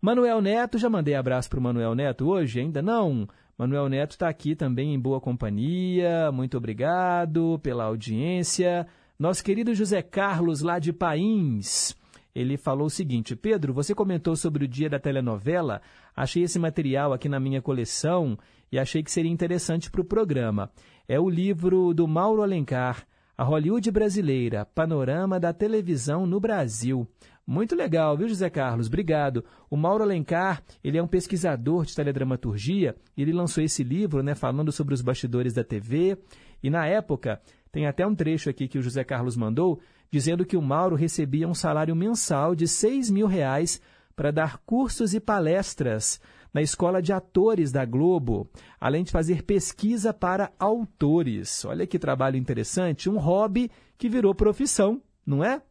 [0.00, 2.60] Manuel Neto, já mandei abraço para o Manuel Neto hoje?
[2.60, 3.28] Ainda não?
[3.58, 6.32] Manuel Neto está aqui também em boa companhia.
[6.32, 8.86] Muito obrigado pela audiência.
[9.18, 11.94] Nosso querido José Carlos, lá de Pains,
[12.34, 15.82] ele falou o seguinte: Pedro, você comentou sobre o dia da telenovela.
[16.16, 18.38] Achei esse material aqui na minha coleção
[18.72, 20.70] e achei que seria interessante para o programa.
[21.06, 23.06] É o livro do Mauro Alencar,
[23.40, 27.08] A Hollywood Brasileira Panorama da Televisão no Brasil.
[27.46, 28.86] Muito legal, viu, José Carlos?
[28.86, 29.42] Obrigado.
[29.70, 34.70] O Mauro Alencar, ele é um pesquisador de teledramaturgia, ele lançou esse livro, né, falando
[34.70, 36.18] sobre os bastidores da TV,
[36.62, 37.40] e na época,
[37.72, 39.80] tem até um trecho aqui que o José Carlos mandou,
[40.10, 43.80] dizendo que o Mauro recebia um salário mensal de 6 mil reais
[44.14, 46.20] para dar cursos e palestras
[46.52, 48.48] na Escola de Atores da Globo,
[48.80, 51.64] além de fazer pesquisa para autores.
[51.64, 55.62] Olha que trabalho interessante, um hobby que virou profissão, não é?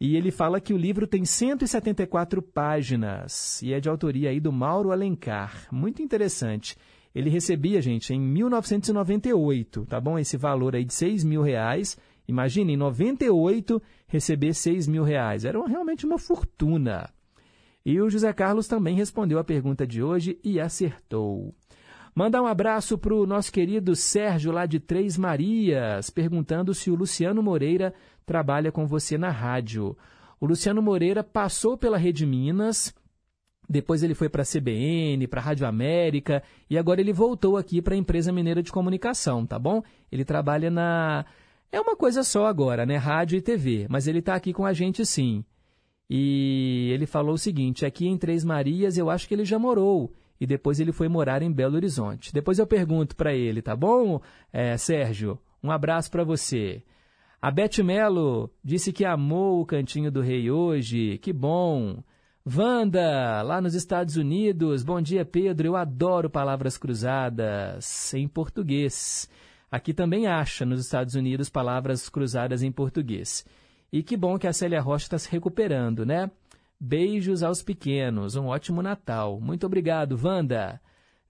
[0.00, 4.50] E ele fala que o livro tem 174 páginas e é de autoria aí do
[4.50, 5.68] Mauro Alencar.
[5.70, 6.74] Muito interessante.
[7.14, 10.18] Ele recebia, gente, em 1998, tá bom?
[10.18, 11.98] Esse valor aí de 6 mil reais.
[12.26, 15.44] Imagine, em 98, receber 6 mil reais.
[15.44, 17.10] Era realmente uma fortuna.
[17.84, 21.54] E o José Carlos também respondeu a pergunta de hoje e acertou.
[22.14, 26.94] Mandar um abraço para o nosso querido Sérgio, lá de Três Marias, perguntando se o
[26.94, 27.94] Luciano Moreira
[28.26, 29.96] trabalha com você na rádio.
[30.40, 32.92] O Luciano Moreira passou pela Rede Minas,
[33.68, 37.80] depois ele foi para a CBN, para a Rádio América e agora ele voltou aqui
[37.80, 39.80] para a empresa mineira de comunicação, tá bom?
[40.10, 41.24] Ele trabalha na.
[41.70, 42.96] É uma coisa só agora, né?
[42.96, 45.44] Rádio e TV, mas ele está aqui com a gente sim.
[46.10, 50.12] E ele falou o seguinte: aqui em Três Marias eu acho que ele já morou
[50.40, 52.32] e depois ele foi morar em Belo Horizonte.
[52.32, 54.20] Depois eu pergunto para ele, tá bom,
[54.52, 55.38] é, Sérgio?
[55.62, 56.82] Um abraço para você.
[57.40, 61.18] A Beth Melo disse que amou o Cantinho do Rei hoje.
[61.18, 62.02] Que bom.
[62.44, 64.82] Wanda, lá nos Estados Unidos.
[64.82, 65.68] Bom dia, Pedro.
[65.68, 69.28] Eu adoro palavras cruzadas em português.
[69.70, 73.44] Aqui também acha, nos Estados Unidos, palavras cruzadas em português.
[73.92, 76.30] E que bom que a Célia Rocha está se recuperando, né?
[76.78, 78.36] Beijos aos pequenos.
[78.36, 79.40] Um ótimo Natal.
[79.40, 80.80] Muito obrigado, Wanda.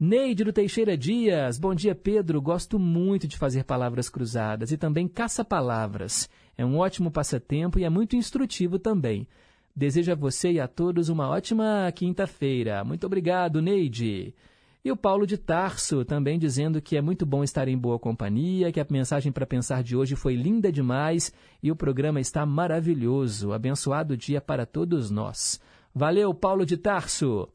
[0.03, 5.07] Neide do Teixeira Dias, bom dia Pedro, gosto muito de fazer palavras cruzadas e também
[5.07, 6.27] caça-palavras.
[6.57, 9.29] É um ótimo passatempo e é muito instrutivo também.
[9.77, 12.83] Desejo a você e a todos uma ótima quinta-feira.
[12.83, 14.35] Muito obrigado, Neide.
[14.83, 18.73] E o Paulo de Tarso também dizendo que é muito bom estar em boa companhia,
[18.73, 21.31] que a mensagem para pensar de hoje foi linda demais
[21.63, 23.53] e o programa está maravilhoso.
[23.53, 25.61] Abençoado dia para todos nós.
[25.95, 27.47] Valeu, Paulo de Tarso.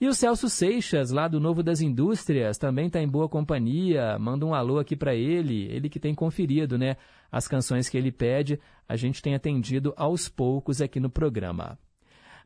[0.00, 4.18] E o Celso Seixas, lá do Novo das Indústrias, também está em boa companhia.
[4.18, 6.96] Manda um alô aqui para ele, ele que tem conferido né,
[7.30, 8.58] as canções que ele pede.
[8.88, 11.78] A gente tem atendido aos poucos aqui no programa.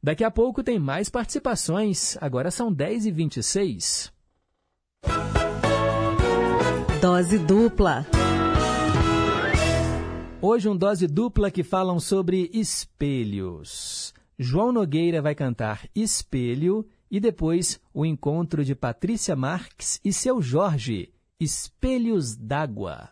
[0.02, 2.18] Daqui a pouco tem mais participações.
[2.20, 4.13] Agora são 10h26.
[7.00, 8.06] Dose dupla.
[10.40, 14.12] Hoje um dose dupla que falam sobre espelhos.
[14.38, 21.12] João Nogueira vai cantar Espelho e depois o encontro de Patrícia Marques e seu Jorge,
[21.38, 23.10] Espelhos d'Água.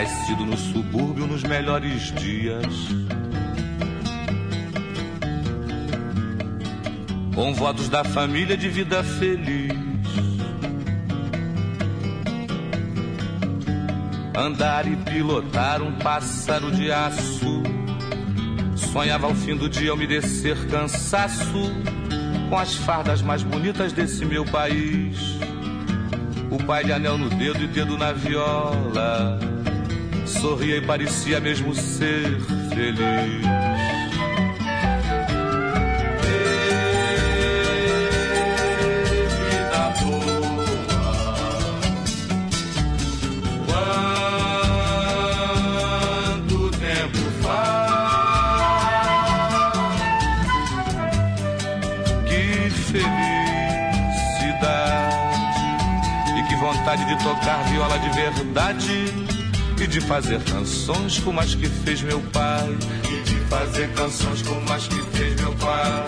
[0.00, 2.72] Nascido no subúrbio nos melhores dias.
[7.34, 9.72] Com votos da família de vida feliz.
[14.36, 17.60] andar e pilotar um pássaro de aço.
[18.76, 21.72] Sonhava ao fim do dia umedecer cansaço
[22.48, 25.18] com as fardas mais bonitas desse meu país.
[26.52, 29.57] O pai de anel no dedo e dedo na viola.
[30.28, 32.38] Sorria e parecia mesmo ser
[32.74, 33.58] feliz.
[56.58, 59.27] vontade de tocar viola de verdade
[59.88, 62.76] de fazer canções como as que fez meu pai.
[63.04, 66.06] E de fazer canções como as que fez meu pai.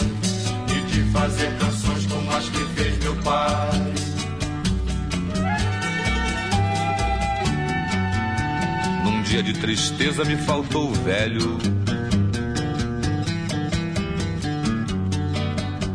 [0.69, 3.95] E de fazer canções como as que fez meu pai.
[9.05, 11.59] Num dia de tristeza me faltou o velho.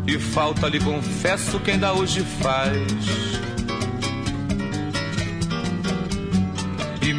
[0.07, 3.34] E falta lhe confesso quem dá hoje faz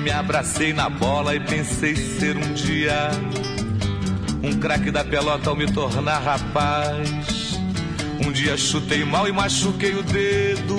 [0.06, 3.10] me abracei na bola e pensei ser um dia
[4.40, 7.58] um craque da pelota ao me tornar rapaz.
[8.24, 10.76] Um dia chutei mal e machuquei o dedo.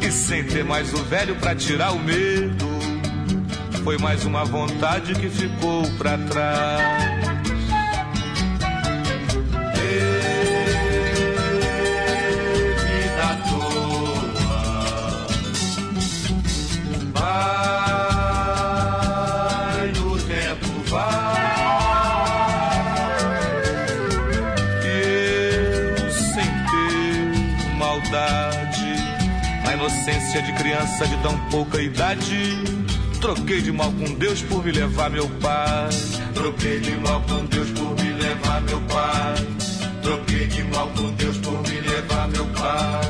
[0.00, 2.64] E sem ter mais o velho pra tirar o medo,
[3.82, 7.27] foi mais uma vontade que ficou pra trás.
[30.08, 32.56] Inocência de criança de tão pouca idade,
[33.20, 35.88] troquei de mal com Deus por me levar meu pai.
[36.32, 39.34] Troquei de mal com Deus por me levar meu pai.
[40.02, 43.00] Troquei de mal com Deus por me levar meu pai.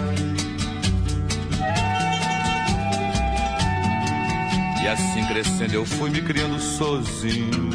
[4.82, 7.70] E assim crescendo eu fui me criando sozinho.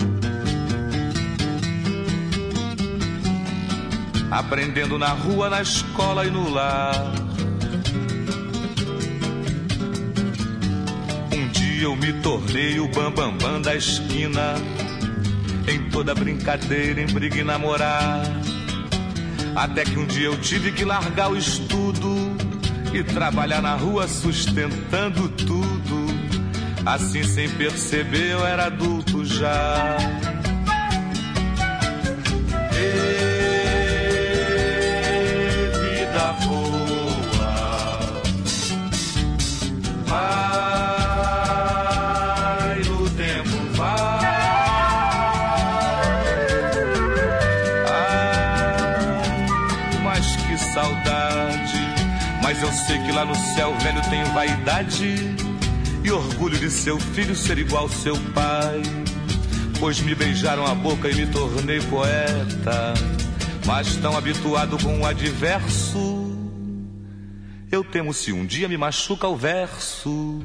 [4.29, 7.22] Aprendendo na rua, na escola e no lar.
[11.83, 14.55] Eu me tornei o bambambam bam, bam da esquina.
[15.67, 18.23] Em toda brincadeira, em briga e namorar.
[19.55, 22.35] Até que um dia eu tive que largar o estudo
[22.93, 26.05] e trabalhar na rua sustentando tudo.
[26.85, 29.97] Assim, sem perceber, eu era adulto já.
[32.75, 33.32] Ê,
[52.85, 55.15] sei que lá no céu velho tem vaidade
[56.03, 58.81] e orgulho de seu filho ser igual seu pai.
[59.79, 62.93] Pois me beijaram a boca e me tornei poeta.
[63.65, 66.37] Mas tão habituado com o adverso,
[67.71, 70.41] eu temo se um dia me machuca o verso.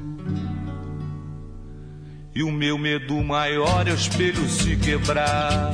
[2.34, 5.72] E o meu medo maior é o espelho se quebrar.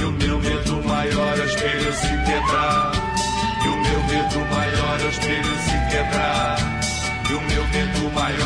[0.00, 3.15] E o meu medo maior é o espelho se quebrar.
[4.16, 6.56] Medo maior é o espelho se quebrar.
[7.28, 8.45] E o meu medo maior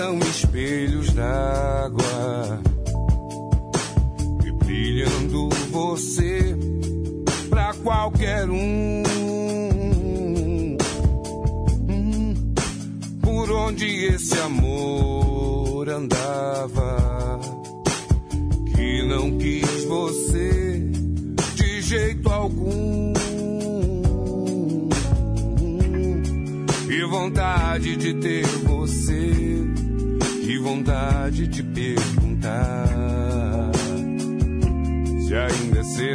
[0.00, 1.49] são espelhos d'água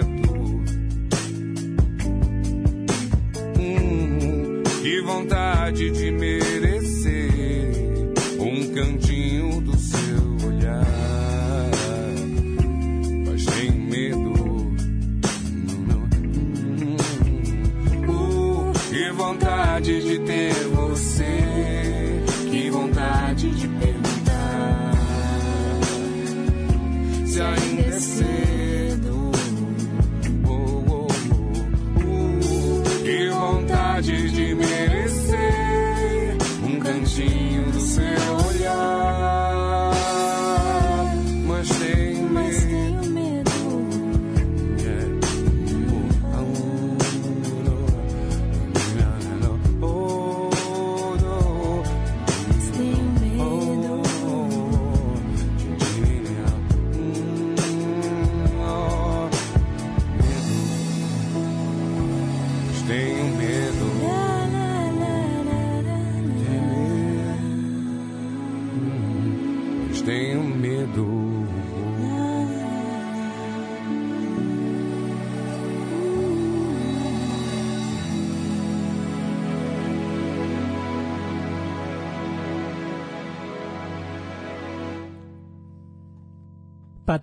[0.06, 0.64] cedo.
[3.60, 6.35] Hum, que vontade de merecer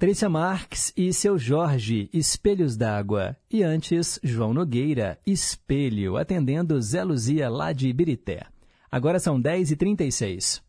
[0.03, 3.37] Patrícia Marques e seu Jorge, Espelhos d'Água.
[3.49, 8.43] E antes, João Nogueira, Espelho, atendendo Zé Luzia lá de Ibirité.
[8.91, 10.61] Agora são 10h36.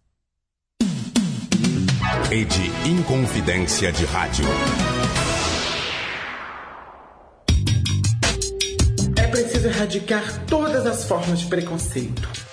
[2.30, 4.46] Rede Inconfidência de Rádio.
[9.18, 12.53] É preciso erradicar todas as formas de preconceito.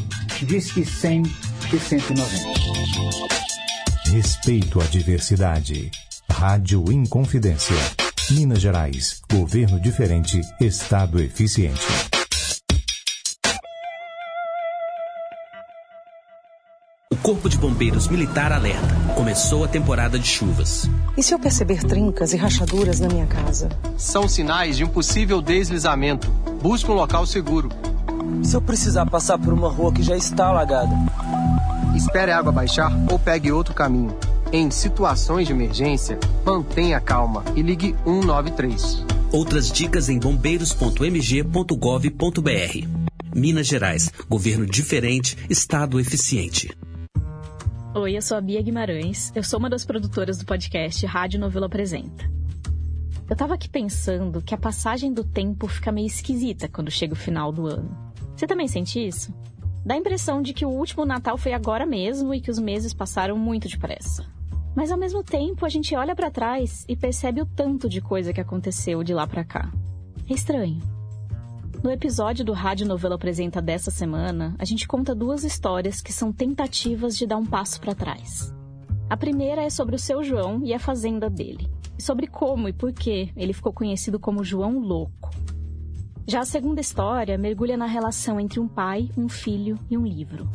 [0.43, 1.23] Diz que 100
[1.71, 3.31] e 190.
[4.11, 5.91] Respeito à diversidade.
[6.31, 7.75] Rádio Inconfidência.
[8.31, 9.21] Minas Gerais.
[9.31, 10.41] Governo diferente.
[10.59, 11.85] Estado eficiente.
[17.11, 18.95] O Corpo de Bombeiros Militar alerta.
[19.15, 20.89] Começou a temporada de chuvas.
[21.15, 23.69] E se eu perceber trincas e rachaduras na minha casa?
[23.95, 26.31] São sinais de um possível deslizamento.
[26.63, 27.69] Busque um local seguro.
[28.43, 30.95] Se eu precisar passar por uma rua que já está alagada?
[31.95, 34.15] Espere a água baixar ou pegue outro caminho.
[34.51, 39.05] Em situações de emergência, mantenha calma e ligue 193.
[39.31, 42.87] Outras dicas em bombeiros.mg.gov.br.
[43.33, 44.11] Minas Gerais.
[44.29, 46.75] Governo diferente, Estado eficiente.
[47.93, 49.31] Oi, eu sou a Bia Guimarães.
[49.35, 52.29] Eu sou uma das produtoras do podcast Rádio Novelo Apresenta.
[53.29, 57.17] Eu tava aqui pensando que a passagem do tempo fica meio esquisita quando chega o
[57.17, 58.10] final do ano.
[58.35, 59.33] Você também sente isso?
[59.85, 62.93] Dá a impressão de que o último Natal foi agora mesmo e que os meses
[62.93, 64.25] passaram muito depressa.
[64.75, 68.31] Mas ao mesmo tempo, a gente olha para trás e percebe o tanto de coisa
[68.31, 69.71] que aconteceu de lá para cá.
[70.29, 70.79] É estranho.
[71.83, 76.31] No episódio do Rádio Novela Apresenta dessa semana, a gente conta duas histórias que são
[76.31, 78.53] tentativas de dar um passo para trás.
[79.09, 81.67] A primeira é sobre o seu João e a fazenda dele,
[81.97, 85.30] e sobre como e por que ele ficou conhecido como João Louco.
[86.27, 90.49] Já a segunda história mergulha na relação entre um pai, um filho e um livro.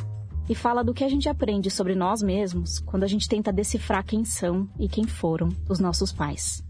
[0.48, 4.04] E fala do que a gente aprende sobre nós mesmos quando a gente tenta decifrar
[4.04, 6.64] quem são e quem foram os nossos pais.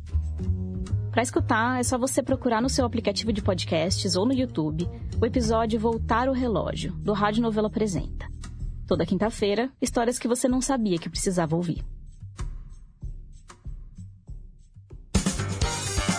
[1.11, 4.89] Para escutar, é só você procurar no seu aplicativo de podcasts ou no YouTube
[5.21, 8.27] o episódio Voltar o Relógio, do Rádio Novela Apresenta.
[8.87, 11.83] Toda quinta-feira, histórias que você não sabia que precisava ouvir.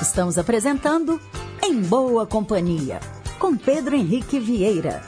[0.02, 1.20] Estamos apresentando
[1.69, 3.02] Em Boa Companhia,
[3.38, 5.02] com Pedro Henrique Vieira.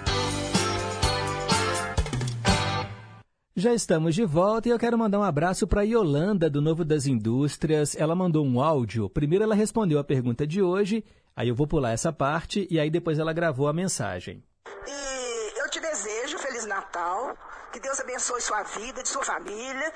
[3.55, 7.05] Já estamos de volta e eu quero mandar um abraço para Yolanda, do Novo das
[7.05, 7.95] Indústrias.
[7.95, 9.09] Ela mandou um áudio.
[9.09, 11.01] Primeiro ela respondeu a pergunta de hoje,
[11.33, 14.43] aí eu vou pular essa parte e aí depois ela gravou a mensagem.
[14.85, 17.37] E eu te desejo Feliz Natal,
[17.71, 19.93] que Deus abençoe sua vida, de sua família.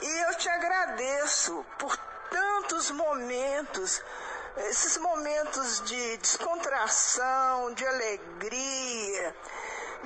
[0.00, 1.94] E eu te agradeço por
[2.30, 4.02] tantos momentos,
[4.56, 9.36] esses momentos de descontração, de alegria,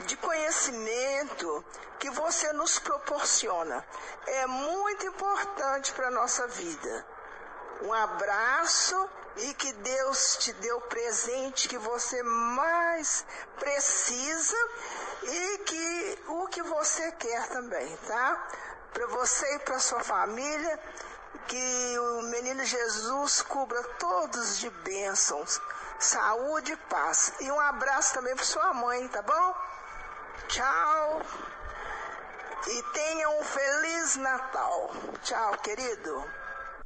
[0.07, 1.65] de conhecimento
[1.99, 3.85] que você nos proporciona.
[4.27, 7.07] É muito importante para a nossa vida.
[7.83, 13.25] Um abraço e que Deus te dê o presente que você mais
[13.59, 14.57] precisa
[15.23, 18.49] e que o que você quer também, tá?
[18.93, 20.81] Para você e para sua família,
[21.49, 25.61] que o menino Jesus cubra todos de bênçãos,
[25.99, 27.35] saúde e paz.
[27.41, 29.55] E um abraço também para sua mãe, tá bom?
[30.49, 31.23] Tchau.
[32.69, 34.91] E tenha um feliz Natal.
[35.23, 36.25] Tchau, querido.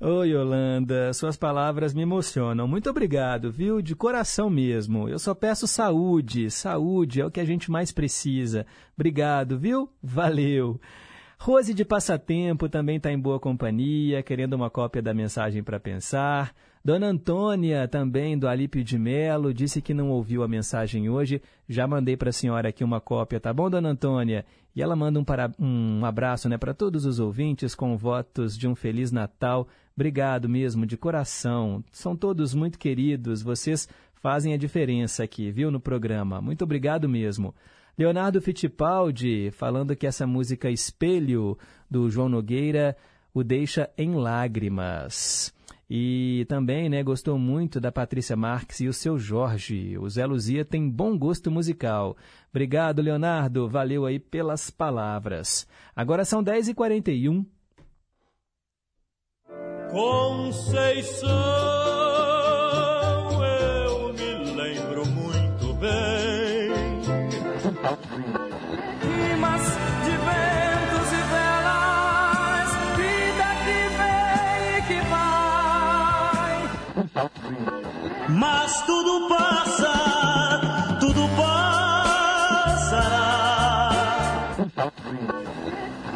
[0.03, 2.67] Oi, Yolanda, suas palavras me emocionam.
[2.67, 3.83] Muito obrigado, viu?
[3.83, 5.09] De coração mesmo.
[5.09, 6.51] Eu só peço saúde.
[6.51, 8.67] Saúde é o que a gente mais precisa.
[8.95, 9.93] Obrigado, viu?
[10.03, 10.81] Valeu.
[11.43, 16.55] Rose de Passatempo também está em boa companhia, querendo uma cópia da mensagem para pensar.
[16.85, 21.41] Dona Antônia, também do Alípio de Melo, disse que não ouviu a mensagem hoje.
[21.67, 24.45] Já mandei para a senhora aqui uma cópia, tá bom, Dona Antônia?
[24.77, 25.51] E ela manda um, para...
[25.59, 29.67] um abraço né, para todos os ouvintes com votos de um Feliz Natal.
[29.97, 31.83] Obrigado mesmo, de coração.
[31.91, 36.39] São todos muito queridos, vocês fazem a diferença aqui, viu, no programa.
[36.43, 37.55] Muito obrigado mesmo.
[38.01, 41.59] Leonardo Fittipaldi, falando que essa música Espelho,
[41.91, 42.97] do João Nogueira,
[43.35, 45.53] o deixa em lágrimas.
[45.89, 49.99] E também né, gostou muito da Patrícia Marques e o seu Jorge.
[49.99, 52.17] O Zé Luzia tem bom gosto musical.
[52.49, 53.69] Obrigado, Leonardo.
[53.69, 55.69] Valeu aí pelas palavras.
[55.95, 57.45] Agora são 10h41.
[59.91, 61.29] Conceição,
[78.29, 79.93] Mas tudo passa,
[81.01, 83.01] tudo passará.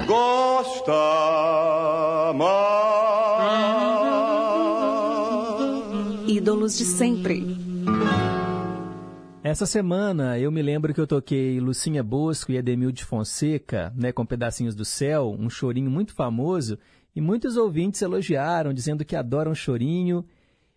[0.07, 0.93] Gosta
[2.35, 2.65] mais.
[6.29, 7.65] Ídolos de sempre.
[9.43, 14.11] Essa semana eu me lembro que eu toquei Lucinha Bosco e Ademil de Fonseca, né,
[14.11, 16.79] com Pedacinhos do Céu, um chorinho muito famoso,
[17.15, 20.25] e muitos ouvintes elogiaram, dizendo que adoram chorinho.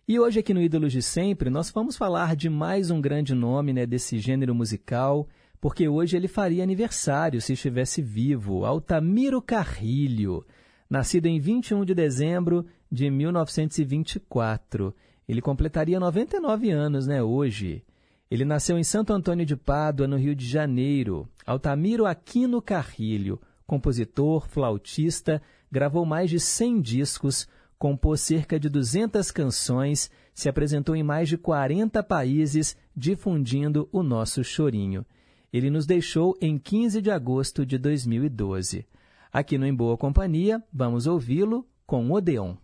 [0.08, 3.74] E hoje aqui no Ídolos de Sempre nós vamos falar de mais um grande nome
[3.74, 5.28] né, desse gênero musical,
[5.60, 10.46] porque hoje ele faria aniversário se estivesse vivo, Altamiro Carrilho,
[10.88, 14.94] nascido em 21 de dezembro de 1924.
[15.28, 17.84] Ele completaria 99 anos né, hoje.
[18.30, 21.28] Ele nasceu em Santo Antônio de Pádua, no Rio de Janeiro.
[21.44, 27.46] Altamiro Aquino Carrilho, compositor, flautista, gravou mais de 100 discos,
[27.78, 34.42] compôs cerca de 200 canções, se apresentou em mais de 40 países, difundindo o nosso
[34.42, 35.06] chorinho.
[35.52, 38.86] Ele nos deixou em 15 de agosto de 2012.
[39.32, 42.56] Aqui no Em Boa Companhia, vamos ouvi-lo com Odeon.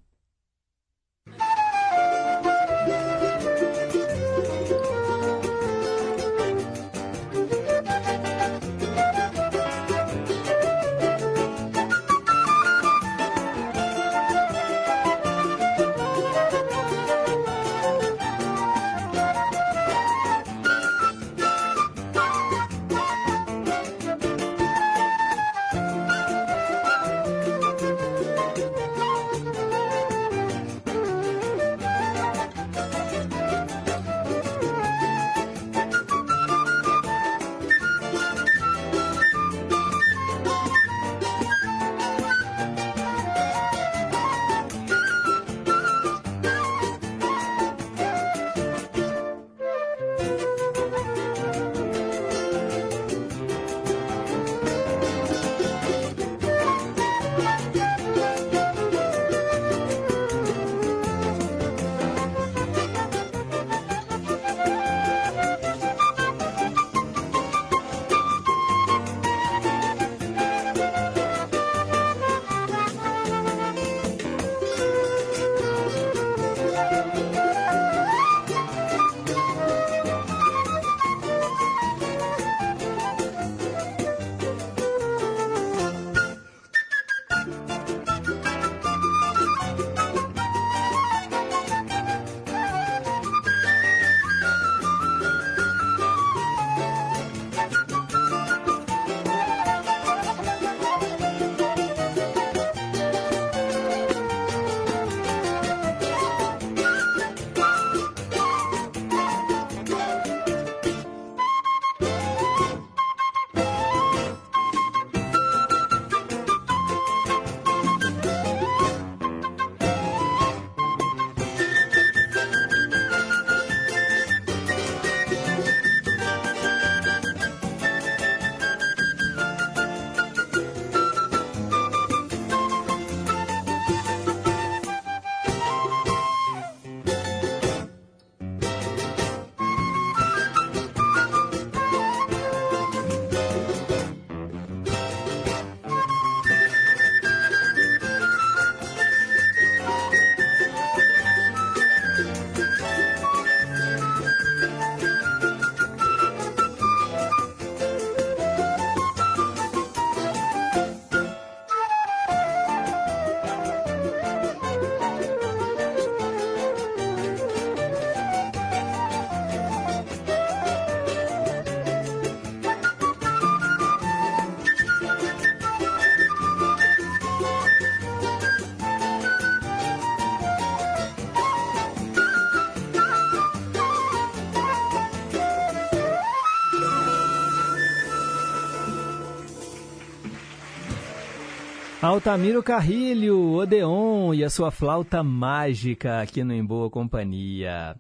[192.05, 197.97] Altamiro Carrilho, Odeon e a sua flauta mágica aqui no Em Boa Companhia.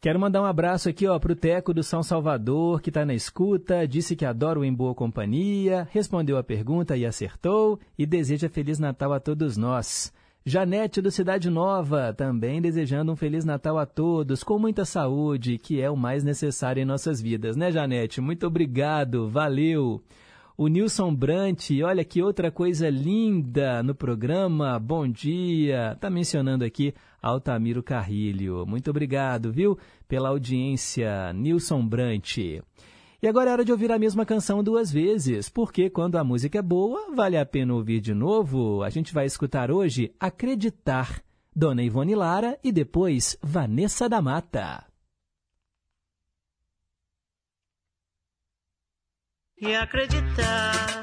[0.00, 3.14] Quero mandar um abraço aqui ó, para o Teco do São Salvador, que está na
[3.14, 8.48] escuta, disse que adora o Em Boa Companhia, respondeu a pergunta e acertou, e deseja
[8.48, 10.12] Feliz Natal a todos nós.
[10.46, 15.80] Janete do Cidade Nova, também desejando um Feliz Natal a todos, com muita saúde, que
[15.80, 18.20] é o mais necessário em nossas vidas, né, Janete?
[18.20, 20.00] Muito obrigado, valeu!
[20.60, 24.76] O Nilson Brant, olha que outra coisa linda no programa.
[24.76, 25.96] Bom dia.
[26.00, 28.66] Tá mencionando aqui Altamiro Carrilho.
[28.66, 29.78] Muito obrigado, viu,
[30.08, 32.38] pela audiência, Nilson Brant.
[32.38, 36.58] E agora é hora de ouvir a mesma canção duas vezes, porque quando a música
[36.58, 38.82] é boa, vale a pena ouvir de novo.
[38.82, 41.22] A gente vai escutar hoje Acreditar,
[41.54, 44.87] Dona Ivone Lara e depois Vanessa da Mata.
[49.60, 51.02] E acreditar.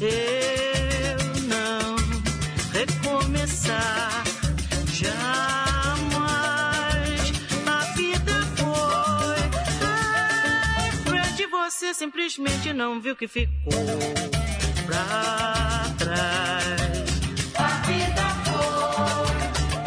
[0.00, 1.96] Eu não
[2.72, 4.24] recomeçar
[4.92, 6.12] jamais.
[7.66, 9.36] A vida foi
[11.04, 13.72] frente, você simplesmente não viu que ficou
[14.86, 16.80] pra trás.
[17.54, 19.36] A vida foi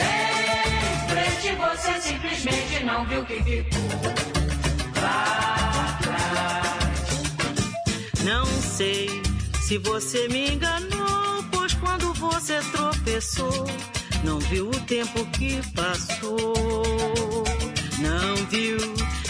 [0.02, 4.36] em frente, você simplesmente não viu que ficou.
[8.26, 9.22] Não sei
[9.62, 13.68] se você me enganou, pois quando você tropeçou,
[14.24, 16.56] não viu o tempo que passou.
[18.00, 18.80] Não viu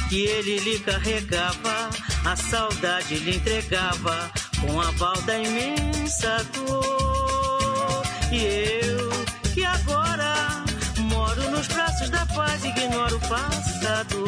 [0.08, 1.90] que ele lhe carregava,
[2.24, 4.32] a saudade lhe entregava
[4.62, 8.04] com a aval da imensa dor.
[8.32, 9.10] E eu
[9.54, 10.64] que agora
[11.00, 14.24] moro nos braços da paz, ignoro o passado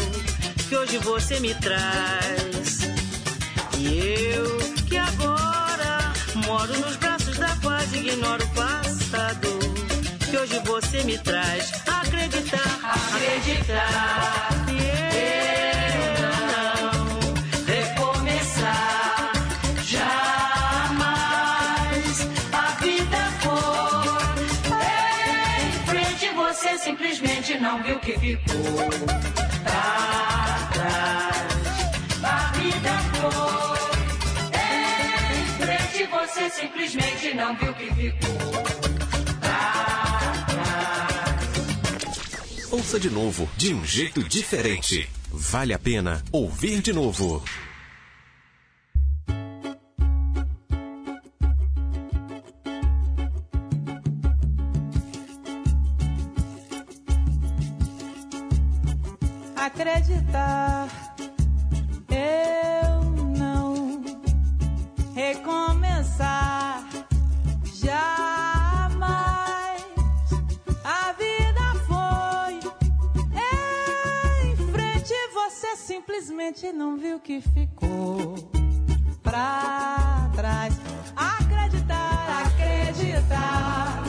[0.67, 2.96] que hoje você me traz.
[3.79, 6.11] E eu que agora
[6.47, 9.59] moro nos braços da paz, ignoro o passado
[10.29, 11.71] que hoje você me traz.
[11.87, 17.33] Acreditar, acreditar eu não
[17.65, 19.31] recomeçar
[19.85, 20.97] jamais.
[22.51, 24.07] A vida foi
[25.63, 28.89] em frente, você simplesmente não viu que ficou
[29.63, 30.16] pra
[37.37, 38.63] não viu que ficou pra
[39.39, 40.27] trás.
[42.71, 45.07] Ouça de novo, de um jeito diferente.
[45.31, 47.43] Vale a pena ouvir de novo.
[59.55, 60.87] Acreditar,
[76.27, 78.35] simplesmente não viu que ficou
[79.23, 80.73] pra trás.
[81.15, 84.03] Acreditar, acreditar.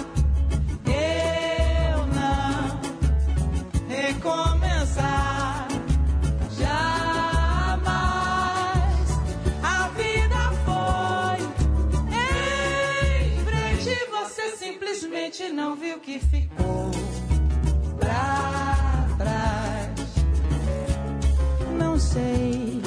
[0.85, 2.81] Eu não
[3.89, 5.69] recomeçar.
[14.59, 16.91] Simplesmente não viu que ficou
[22.13, 22.81] sei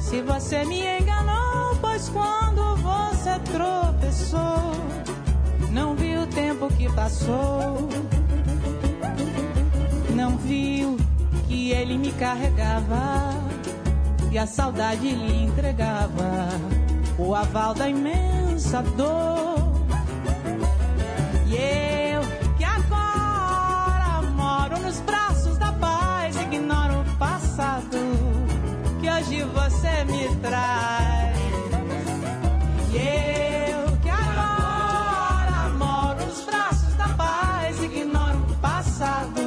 [0.00, 4.72] se você me enganou, pois quando você tropeçou,
[5.70, 7.88] não viu o tempo que passou.
[10.14, 10.96] Não viu
[11.48, 13.30] que ele me carregava
[14.30, 16.48] e a saudade lhe entregava
[17.18, 19.72] o aval da imensa dor.
[21.46, 21.81] E
[29.72, 31.36] você me traz.
[32.92, 39.40] E eu que agora moro nos braços da paz, ignoro o passado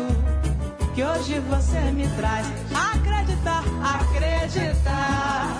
[0.95, 2.47] que hoje você me traz.
[2.73, 5.54] Acreditar, acreditar.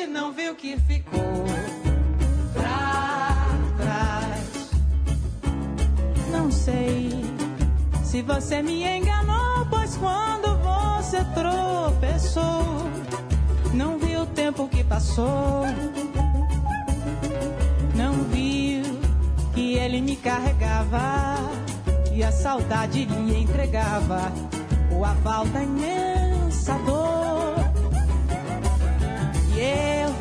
[0.00, 1.44] Simplesmente não viu que ficou
[2.54, 4.70] pra trás.
[6.30, 7.10] Não sei
[8.02, 12.90] se você me enganou, pois quando você tropeçou,
[13.74, 15.64] não viu o tempo que passou.
[17.94, 18.82] Não viu
[19.54, 21.36] que ele me carregava
[22.12, 24.32] e a saudade lhe entregava
[24.90, 26.99] o aval da imensa dor.
[29.70, 30.12] Eu,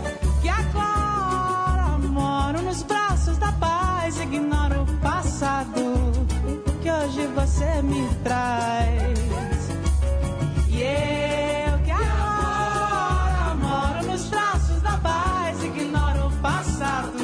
[0.41, 6.11] que agora moro nos braços da paz, ignoro o passado
[6.81, 9.19] que hoje você me traz.
[10.67, 17.19] E eu, que agora moro nos braços da paz, ignoro o passado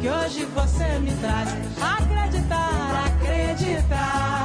[0.00, 1.48] que hoje você me traz.
[1.82, 4.35] Acreditar, acreditar.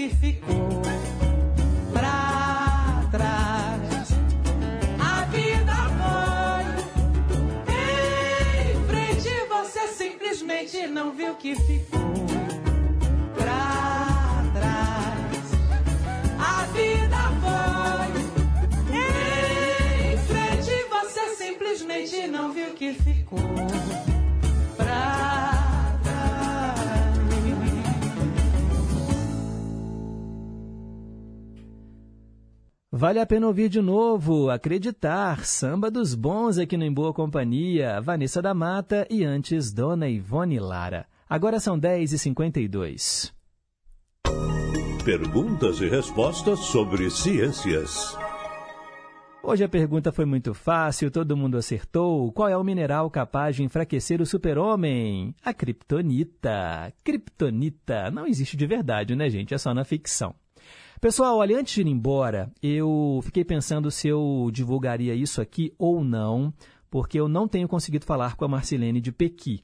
[0.00, 0.80] Que ficou
[1.92, 4.08] pra trás.
[4.98, 6.64] A vida foi
[7.74, 9.28] em frente.
[9.50, 12.00] Você simplesmente não viu que ficou
[13.36, 15.52] pra trás.
[16.38, 18.08] A vida foi
[18.96, 20.74] em frente.
[20.88, 23.38] Você simplesmente não viu que ficou
[32.92, 38.00] Vale a pena ouvir de novo, acreditar, samba dos bons aqui no Em Boa Companhia,
[38.00, 41.06] Vanessa da Mata e antes Dona Ivone Lara.
[41.28, 43.32] Agora são 10h52.
[45.04, 48.18] Perguntas e respostas sobre ciências.
[49.40, 52.32] Hoje a pergunta foi muito fácil, todo mundo acertou.
[52.32, 55.32] Qual é o mineral capaz de enfraquecer o super-homem?
[55.44, 56.92] A kriptonita.
[57.04, 59.54] Kriptonita não existe de verdade, né, gente?
[59.54, 60.34] É só na ficção.
[61.00, 66.04] Pessoal, olha, antes de ir embora, eu fiquei pensando se eu divulgaria isso aqui ou
[66.04, 66.52] não,
[66.90, 69.62] porque eu não tenho conseguido falar com a Marcilene de Pequi.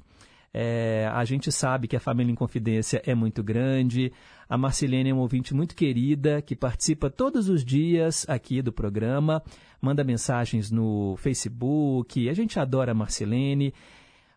[0.59, 4.11] É, a gente sabe que a família em confidência é muito grande.
[4.49, 9.43] A Marcilene é uma ouvinte muito querida que participa todos os dias aqui do programa,
[9.83, 12.27] manda mensagens no Facebook.
[12.31, 13.75] A gente adora a Marcilene,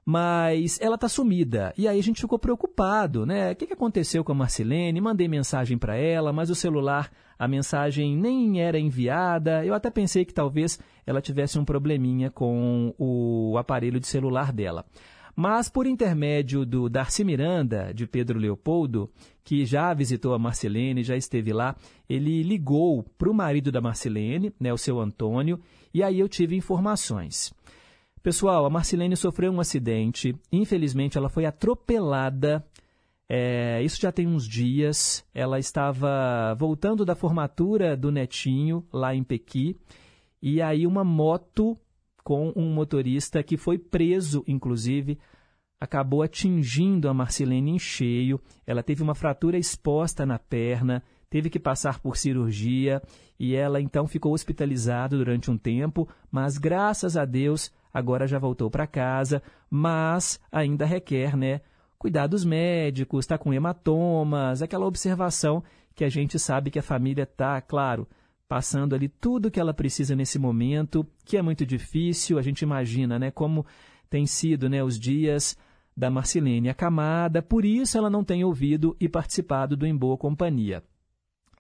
[0.10, 1.72] mas ela está sumida.
[1.78, 3.52] E aí a gente ficou preocupado, né?
[3.52, 5.00] O que, que aconteceu com a Marcilene?
[5.00, 9.64] Mandei mensagem para ela, mas o celular, a mensagem nem era enviada.
[9.64, 14.84] Eu até pensei que talvez ela tivesse um probleminha com o aparelho de celular dela.
[15.36, 19.12] Mas, por intermédio do Darcy Miranda, de Pedro Leopoldo,
[19.44, 21.76] que já visitou a Marcelene, já esteve lá,
[22.10, 25.60] ele ligou para o marido da Marcelene, né, o seu Antônio,
[25.94, 27.54] e aí eu tive informações.
[28.22, 32.66] Pessoal, a Marcelene sofreu um acidente, infelizmente ela foi atropelada.
[33.30, 35.26] É, isso já tem uns dias.
[35.34, 39.78] Ela estava voltando da formatura do netinho lá em Pequi,
[40.42, 41.78] e aí uma moto
[42.24, 45.18] com um motorista que foi preso, inclusive,
[45.80, 48.40] acabou atingindo a Marcelene em cheio.
[48.68, 53.02] Ela teve uma fratura exposta na perna, teve que passar por cirurgia
[53.40, 58.70] e ela então ficou hospitalizada durante um tempo, mas graças a Deus agora já voltou
[58.70, 61.62] para casa, mas ainda requer, né,
[61.98, 65.64] cuidados médicos, está com hematomas, aquela observação
[65.94, 68.08] que a gente sabe que a família está, claro,
[68.48, 73.20] passando ali tudo que ela precisa nesse momento, que é muito difícil, a gente imagina,
[73.20, 73.66] né, como
[74.10, 75.58] tem sido, né, os dias
[75.96, 80.84] da Marcelene acamada, por isso ela não tem ouvido e participado do Em Boa Companhia.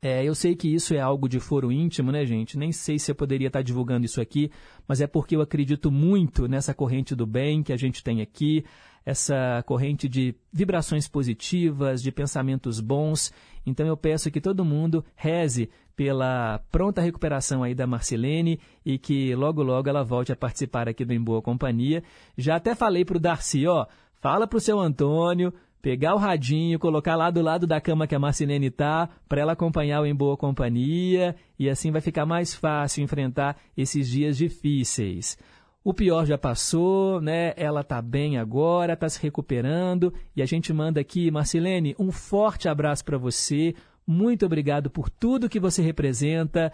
[0.01, 2.57] É, eu sei que isso é algo de foro íntimo, né, gente?
[2.57, 4.49] Nem sei se eu poderia estar divulgando isso aqui,
[4.88, 8.63] mas é porque eu acredito muito nessa corrente do bem que a gente tem aqui,
[9.05, 13.34] essa corrente de vibrações positivas, de pensamentos bons.
[13.65, 19.35] Então eu peço que todo mundo reze pela pronta recuperação aí da Marcelene e que
[19.35, 22.01] logo logo ela volte a participar aqui do Em Boa Companhia.
[22.38, 23.85] Já até falei para o Darcy, ó,
[24.21, 28.15] fala para o seu Antônio pegar o radinho, colocar lá do lado da cama que
[28.15, 32.53] a Marcelene tá, para ela acompanhar o Em Boa Companhia, e assim vai ficar mais
[32.53, 35.38] fácil enfrentar esses dias difíceis.
[35.84, 37.53] O pior já passou, né?
[37.56, 42.68] Ela tá bem agora, tá se recuperando, e a gente manda aqui, Marcelene, um forte
[42.68, 43.73] abraço para você.
[44.06, 46.72] Muito obrigado por tudo que você representa.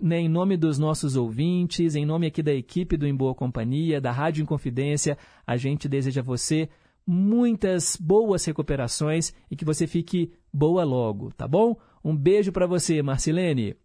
[0.00, 4.00] Né, em nome dos nossos ouvintes, em nome aqui da equipe do Em Boa Companhia,
[4.00, 5.16] da Rádio Inconfidência,
[5.46, 6.68] a gente deseja a você
[7.06, 11.76] muitas boas recuperações e que você fique boa logo, tá bom?
[12.04, 13.76] Um beijo para você, Marcelene.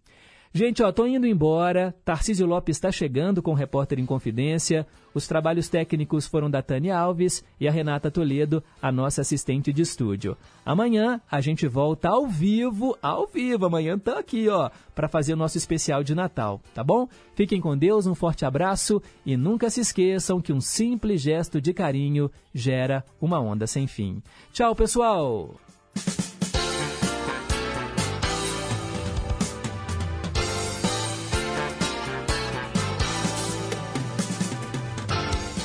[0.52, 1.96] Gente, ó, tô indo embora.
[2.04, 4.86] Tarcísio Lopes está chegando com o Repórter em Confidência.
[5.14, 9.84] Os trabalhos técnicos foram da Tânia Alves e a Renata Toledo, a nossa assistente de
[9.84, 10.36] estúdio.
[10.66, 13.68] Amanhã a gente volta ao vivo, ao vivo.
[13.68, 17.08] Amanhã tá aqui, ó, para fazer o nosso especial de Natal, tá bom?
[17.36, 21.74] Fiquem com Deus, um forte abraço e nunca se esqueçam que um simples gesto de
[21.74, 24.22] carinho gera uma onda sem fim.
[24.52, 25.56] Tchau, pessoal!